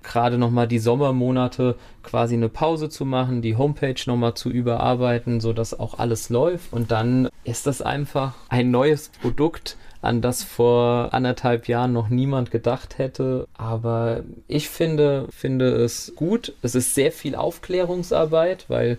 [0.09, 5.79] gerade nochmal die Sommermonate quasi eine Pause zu machen, die Homepage nochmal zu überarbeiten, sodass
[5.79, 6.73] auch alles läuft.
[6.73, 12.51] Und dann ist das einfach ein neues Produkt, an das vor anderthalb Jahren noch niemand
[12.51, 13.47] gedacht hätte.
[13.55, 16.55] Aber ich finde, finde es gut.
[16.63, 18.99] Es ist sehr viel Aufklärungsarbeit, weil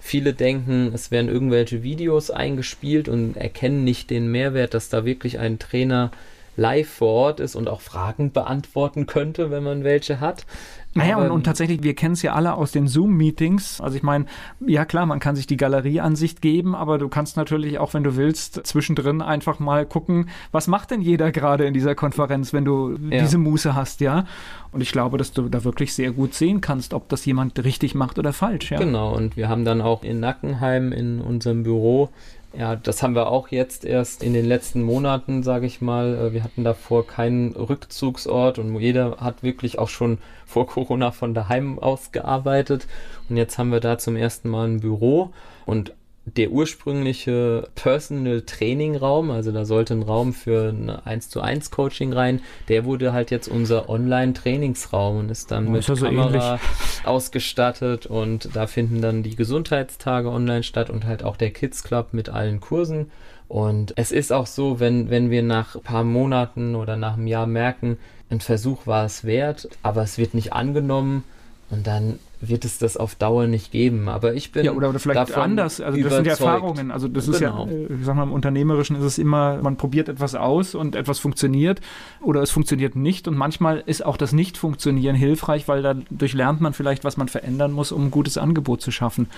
[0.00, 5.38] viele denken, es werden irgendwelche Videos eingespielt und erkennen nicht den Mehrwert, dass da wirklich
[5.38, 6.10] ein Trainer
[6.56, 10.46] live vor Ort ist und auch Fragen beantworten könnte, wenn man welche hat.
[10.92, 13.80] Naja, und, und tatsächlich, wir kennen es ja alle aus den Zoom-Meetings.
[13.80, 14.26] Also ich meine,
[14.66, 18.16] ja klar, man kann sich die Galerieansicht geben, aber du kannst natürlich auch, wenn du
[18.16, 22.96] willst, zwischendrin einfach mal gucken, was macht denn jeder gerade in dieser Konferenz, wenn du
[23.08, 23.20] ja.
[23.20, 24.24] diese Muße hast, ja.
[24.72, 27.94] Und ich glaube, dass du da wirklich sehr gut sehen kannst, ob das jemand richtig
[27.94, 28.78] macht oder falsch, ja.
[28.78, 32.10] Genau, und wir haben dann auch in Nackenheim in unserem Büro
[32.52, 36.14] Ja, das haben wir auch jetzt erst in den letzten Monaten, sage ich mal.
[36.16, 41.32] Äh, wir hatten davor keinen Rückzugsort und jeder hat wirklich auch schon vor Corona von
[41.32, 42.88] daheim aus gearbeitet.
[43.28, 45.30] Und jetzt haben wir da zum ersten Mal ein Büro
[45.64, 45.92] und
[46.36, 51.70] der ursprüngliche Personal Training Raum, also da sollte ein Raum für ein 1 zu 1
[51.70, 56.02] Coaching rein, der wurde halt jetzt unser Online Trainingsraum und ist dann oh, mit ist
[56.02, 56.58] Kamera
[57.02, 61.82] so ausgestattet und da finden dann die Gesundheitstage online statt und halt auch der Kids
[61.82, 63.10] Club mit allen Kursen.
[63.48, 67.26] Und es ist auch so, wenn, wenn wir nach ein paar Monaten oder nach einem
[67.26, 67.98] Jahr merken,
[68.30, 71.24] ein Versuch war es wert, aber es wird nicht angenommen
[71.68, 74.08] und dann wird es das auf Dauer nicht geben.
[74.08, 74.64] Aber ich bin.
[74.64, 75.80] Ja, oder, oder vielleicht anders.
[75.80, 76.90] Also, das sind ja Erfahrungen.
[76.90, 77.66] Also, das ist genau.
[77.66, 80.94] ja, äh, ich sag mal, im Unternehmerischen ist es immer, man probiert etwas aus und
[80.94, 81.80] etwas funktioniert
[82.22, 83.28] oder es funktioniert nicht.
[83.28, 87.72] Und manchmal ist auch das Nicht-Funktionieren hilfreich, weil dadurch lernt man vielleicht, was man verändern
[87.72, 89.28] muss, um ein gutes Angebot zu schaffen.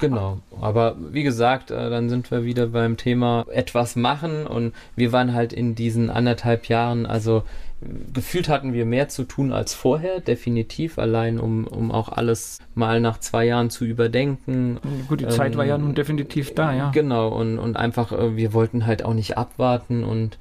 [0.00, 4.46] Genau, aber wie gesagt, äh, dann sind wir wieder beim Thema etwas machen.
[4.46, 7.42] Und wir waren halt in diesen anderthalb Jahren, also
[8.12, 13.00] gefühlt hatten wir mehr zu tun als vorher, definitiv, allein um, um auch alles mal
[13.00, 14.78] nach zwei Jahren zu überdenken.
[15.08, 16.90] Gut, die ähm, Zeit war ja nun definitiv da, ja.
[16.90, 20.04] Genau, und, und einfach, äh, wir wollten halt auch nicht abwarten.
[20.04, 20.38] Und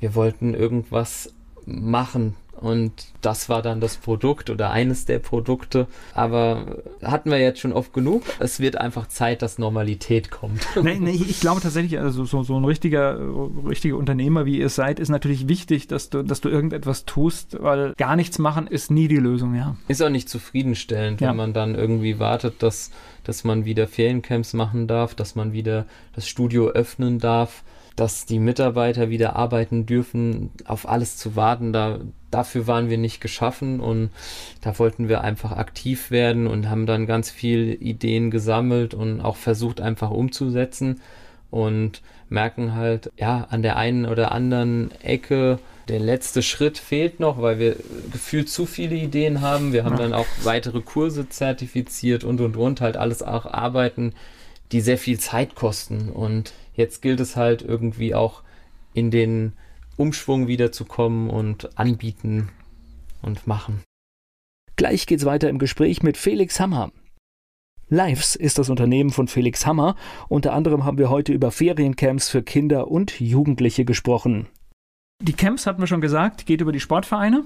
[0.00, 1.34] wir wollten irgendwas
[1.66, 5.86] machen, und das war dann das Produkt oder eines der Produkte.
[6.14, 8.22] Aber hatten wir jetzt schon oft genug.
[8.40, 10.66] Es wird einfach Zeit, dass Normalität kommt.
[10.88, 13.18] Nee, nee, ich glaube tatsächlich, also so, so ein richtiger,
[13.66, 17.92] richtiger Unternehmer, wie ihr seid, ist natürlich wichtig, dass du, dass du irgendetwas tust, weil
[17.96, 19.76] gar nichts machen ist nie die Lösung, ja.
[19.88, 21.28] Ist auch nicht zufriedenstellend, ja.
[21.28, 22.90] wenn man dann irgendwie wartet, dass,
[23.24, 25.84] dass man wieder Feriencamps machen darf, dass man wieder
[26.14, 27.64] das Studio öffnen darf
[27.98, 31.98] dass die Mitarbeiter wieder arbeiten dürfen, auf alles zu warten, da,
[32.30, 34.10] dafür waren wir nicht geschaffen und
[34.60, 39.34] da wollten wir einfach aktiv werden und haben dann ganz viel Ideen gesammelt und auch
[39.34, 41.00] versucht einfach umzusetzen
[41.50, 47.42] und merken halt, ja, an der einen oder anderen Ecke, der letzte Schritt fehlt noch,
[47.42, 47.76] weil wir
[48.12, 49.72] gefühlt zu viele Ideen haben.
[49.72, 54.12] Wir haben dann auch weitere Kurse zertifiziert und und und halt alles auch Arbeiten,
[54.70, 56.10] die sehr viel Zeit kosten.
[56.10, 58.44] Und Jetzt gilt es halt irgendwie auch
[58.94, 59.52] in den
[59.96, 62.50] Umschwung wiederzukommen und anbieten
[63.20, 63.82] und machen.
[64.76, 66.92] Gleich geht's weiter im Gespräch mit Felix Hammer.
[67.88, 69.96] Lives ist das Unternehmen von Felix Hammer.
[70.28, 74.46] Unter anderem haben wir heute über Feriencamps für Kinder und Jugendliche gesprochen.
[75.20, 77.42] Die Camps hatten wir schon gesagt, geht über die Sportvereine.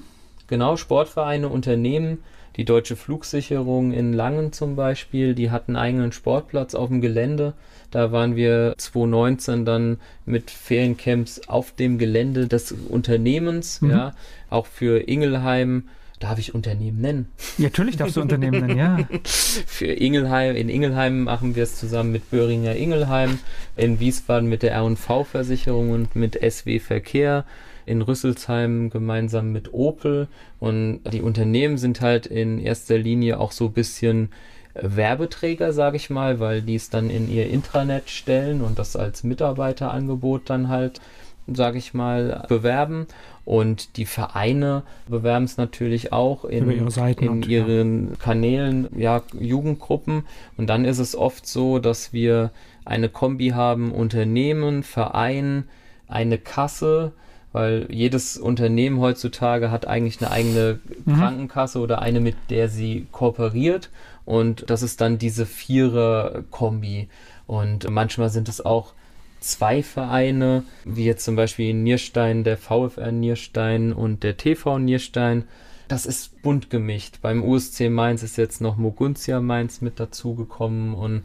[0.46, 2.18] Genau, Sportvereine, Unternehmen,
[2.56, 7.54] die Deutsche Flugsicherung in Langen zum Beispiel, die hatten einen eigenen Sportplatz auf dem Gelände.
[7.90, 13.90] Da waren wir 2019 dann mit Feriencamps auf dem Gelände des Unternehmens, mhm.
[13.90, 14.14] ja,
[14.50, 15.88] auch für Ingelheim.
[16.20, 17.32] Darf ich Unternehmen nennen?
[17.58, 19.08] Ja, natürlich darfst du Unternehmen nennen, ja.
[19.24, 23.40] Für Ingelheim, in Ingelheim machen wir es zusammen mit Böhringer Ingelheim,
[23.76, 27.44] in Wiesbaden mit der R&V-Versicherung und mit SW Verkehr
[27.86, 30.28] in Rüsselsheim gemeinsam mit Opel.
[30.60, 34.30] Und die Unternehmen sind halt in erster Linie auch so ein bisschen
[34.74, 39.22] Werbeträger, sage ich mal, weil die es dann in ihr Intranet stellen und das als
[39.22, 41.00] Mitarbeiterangebot dann halt,
[41.46, 43.06] sage ich mal, bewerben.
[43.44, 48.16] Und die Vereine bewerben es natürlich auch in, ihre in ihren ja.
[48.16, 50.24] Kanälen, ja, Jugendgruppen.
[50.56, 52.50] Und dann ist es oft so, dass wir
[52.84, 55.64] eine Kombi haben, Unternehmen, Verein,
[56.08, 57.12] eine Kasse,
[57.52, 61.14] weil jedes Unternehmen heutzutage hat eigentlich eine eigene mhm.
[61.14, 63.90] Krankenkasse oder eine, mit der sie kooperiert.
[64.24, 67.08] Und das ist dann diese Vierer-Kombi.
[67.46, 68.94] Und manchmal sind es auch
[69.40, 75.44] zwei Vereine, wie jetzt zum Beispiel in Nierstein der VfR Nierstein und der TV Nierstein.
[75.88, 77.18] Das ist bunt gemischt.
[77.20, 81.24] Beim USC Mainz ist jetzt noch Moguntia Mainz mit dazugekommen und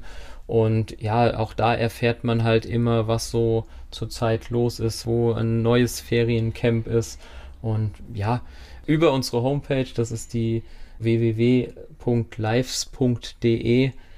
[0.51, 5.61] und ja, auch da erfährt man halt immer, was so zurzeit los ist, wo ein
[5.61, 7.21] neues Feriencamp ist.
[7.61, 8.41] Und ja,
[8.85, 10.63] über unsere Homepage, das ist die
[10.99, 11.71] www.lives.de,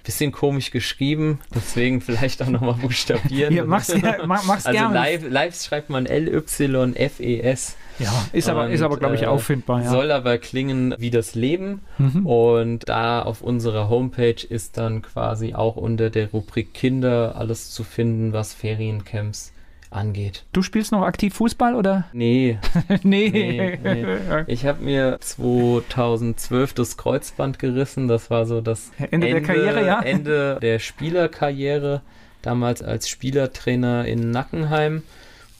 [0.03, 3.53] bisschen komisch geschrieben, deswegen vielleicht auch nochmal buchstabieren.
[3.53, 3.93] Hier, mach's,
[4.25, 4.93] mach, mach's also gerne.
[4.93, 7.77] Live, Lives schreibt man L-Y-F-E-S.
[7.99, 9.83] Ja, ist aber, ist aber glaube ich, Und, äh, auffindbar.
[9.83, 9.89] Ja.
[9.89, 11.81] Soll aber klingen wie das Leben.
[11.97, 12.25] Mhm.
[12.25, 17.83] Und da auf unserer Homepage ist dann quasi auch unter der Rubrik Kinder alles zu
[17.83, 19.53] finden, was Feriencamps
[19.93, 20.45] angeht.
[20.53, 22.05] Du spielst noch aktiv Fußball oder?
[22.13, 22.57] Nee,
[23.03, 23.29] nee.
[23.29, 24.05] Nee, nee.
[24.47, 28.07] ich habe mir 2012 das Kreuzband gerissen.
[28.07, 30.01] Das war so das Ende der Karriere, ja?
[30.01, 32.01] Ende der Spielerkarriere.
[32.41, 35.03] Damals als Spielertrainer in Nackenheim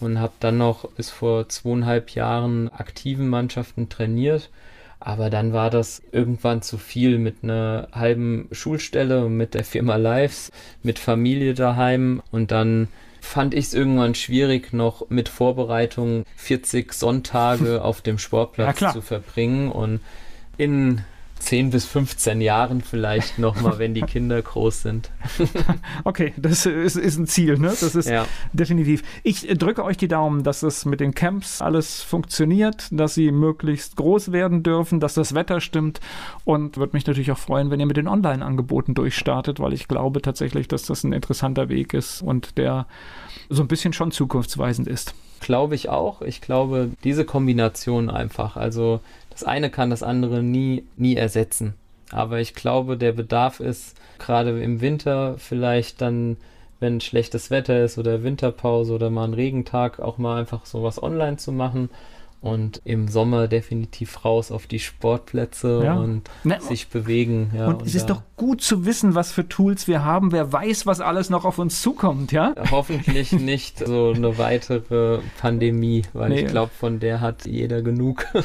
[0.02, 4.50] und habe dann noch bis vor zweieinhalb Jahren aktiven Mannschaften trainiert.
[5.00, 9.98] Aber dann war das irgendwann zu viel mit einer halben Schulstelle und mit der Firma
[9.98, 12.88] Lives, mit Familie daheim und dann
[13.24, 18.94] fand ich es irgendwann schwierig, noch mit Vorbereitung 40 Sonntage auf dem Ja, Sportplatz klar.
[18.94, 20.02] zu verbringen und
[20.58, 21.02] in
[21.44, 25.12] 10 bis 15 Jahren vielleicht nochmal, wenn die Kinder groß sind.
[26.06, 27.68] Okay, das ist, ist ein Ziel, ne?
[27.68, 28.26] Das ist Ja.
[28.52, 29.04] definitiv.
[29.24, 33.96] Ich drücke euch die Daumen, dass es mit den Camps alles funktioniert, dass sie möglichst
[33.96, 36.00] groß werden dürfen, dass das Wetter stimmt
[36.46, 40.22] und würde mich natürlich auch freuen, wenn ihr mit den Online-Angeboten durchstartet, weil ich glaube
[40.22, 42.86] tatsächlich, dass das ein interessanter Weg ist und der
[43.50, 45.14] so ein bisschen schon zukunftsweisend ist.
[45.40, 46.22] Glaube ich auch.
[46.22, 49.02] Ich glaube, diese Kombination einfach, also
[49.34, 51.74] das eine kann das andere nie, nie ersetzen.
[52.12, 56.38] Aber ich glaube, der Bedarf ist gerade im Winter vielleicht dann,
[56.80, 61.38] wenn schlechtes Wetter ist oder Winterpause oder mal ein Regentag, auch mal einfach sowas online
[61.38, 61.90] zu machen.
[62.44, 65.94] Und im Sommer definitiv raus auf die Sportplätze Ja.
[65.96, 67.52] und Ne, sich bewegen.
[67.56, 70.34] Ja, und es ist doch gut zu wissen, was für Tools wir haben.
[70.34, 72.54] Wer weiß, was alles noch auf uns zukommt, ja?
[72.70, 76.42] hoffentlich nicht so eine weitere Pandemie, weil Nee.
[76.42, 78.26] ich glaube, von der hat jeder genug.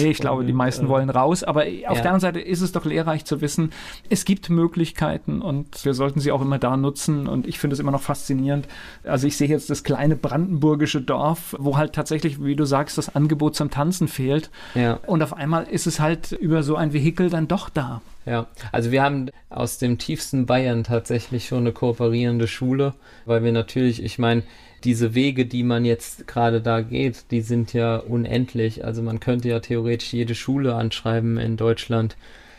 [0.00, 1.42] Nee, ich glaube, die Und, meisten äh, wollen raus.
[1.44, 1.92] Aber auf ja.
[1.92, 3.72] der anderen Seite ist es doch lehrreich zu wissen,
[4.10, 7.26] es gibt Möglichkeiten und wir sollten sie auch immer da nutzen.
[7.26, 8.66] Und ich finde es immer noch faszinierend.
[9.04, 13.14] Also ich sehe jetzt das kleine brandenburgische Dorf, wo halt tatsächlich, wie du sagst, das
[13.28, 14.50] Angebot zum Tanzen fehlt.
[14.74, 14.94] ja.
[15.06, 18.00] Und auf einmal ist es halt über so ein Vehikel dann doch da.
[18.24, 23.52] Ja, also wir haben aus dem tiefsten Bayern tatsächlich schon eine kooperierende Schule, weil wir
[23.52, 24.42] natürlich, ich meine,
[24.84, 28.84] diese Wege, die man jetzt gerade da geht, die sind ja unendlich.
[28.84, 32.16] Also man könnte ja theoretisch jede Schule anschreiben in Deutschland,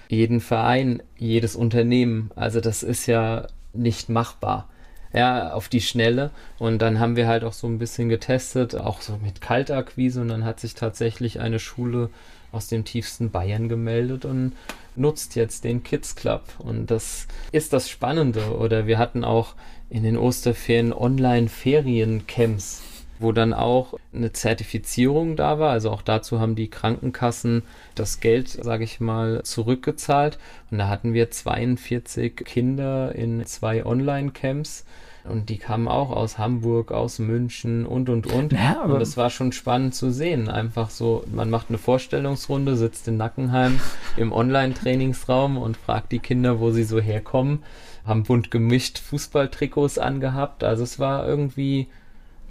[0.07, 2.31] jeden Verein, jedes Unternehmen.
[2.35, 4.67] Also das ist ja nicht machbar.
[5.13, 6.31] Ja, auf die Schnelle.
[6.59, 10.21] Und dann haben wir halt auch so ein bisschen getestet, auch so mit Kaltakquise.
[10.21, 12.09] Und dann hat sich tatsächlich eine Schule
[12.51, 14.53] aus dem tiefsten Bayern gemeldet und
[14.95, 16.43] nutzt jetzt den Kids Club.
[16.59, 18.57] Und das ist das Spannende.
[18.57, 19.55] Oder wir hatten auch
[19.89, 22.81] in den Osterferien Online-Feriencamps,
[23.19, 25.71] wo dann auch eine Zertifizierung da war.
[25.71, 27.63] Also auch dazu haben die Krankenkassen
[27.93, 30.39] das Geld, sage ich mal, zurückgezahlt.
[30.71, 34.85] Und da hatten wir 42 Kinder in zwei Online-Camps.
[35.25, 38.53] Und die kamen auch aus Hamburg, aus München und und und.
[38.53, 40.47] Ja, aber- und es war schon spannend zu sehen.
[40.47, 43.79] Einfach so, man macht eine Vorstellungsrunde, sitzt in Nackenheim
[44.17, 47.63] im Online-Trainingsraum und fragt die Kinder, wo sie so herkommen.
[48.05, 50.63] Haben bunt gemischt Fußballtrikots angehabt.
[50.63, 51.89] Also es war irgendwie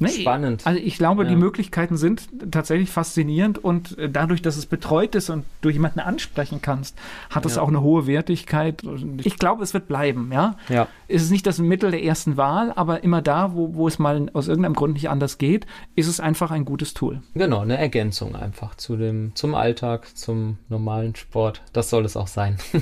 [0.01, 0.67] Nee, spannend.
[0.67, 1.29] Also ich glaube, Ja.
[1.31, 6.01] die Möglichkeiten sind tatsächlich faszinierend und äh, dadurch, dass es betreut ist und du jemanden
[6.01, 6.97] ansprechen kannst,
[7.31, 7.63] hat es Ja.
[7.63, 8.83] auch eine hohe Wertigkeit.
[9.25, 10.57] Ich glaube, es wird bleiben, ja.
[10.69, 10.89] Ja.
[11.09, 14.29] Es ist nicht das Mittel der ersten Wahl, aber immer da, wo, wo es mal
[14.35, 17.23] aus irgendeinem Grund nicht anders geht, ist es einfach ein gutes Tool.
[17.35, 21.63] Genau, eine Ergänzung einfach zu dem, zum Alltag, zum normalen Sport.
[21.73, 22.59] Das soll es auch sein.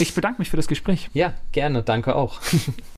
[0.00, 1.10] Ich bedanke mich für das Gespräch.
[1.12, 2.40] ja, gerne, danke auch.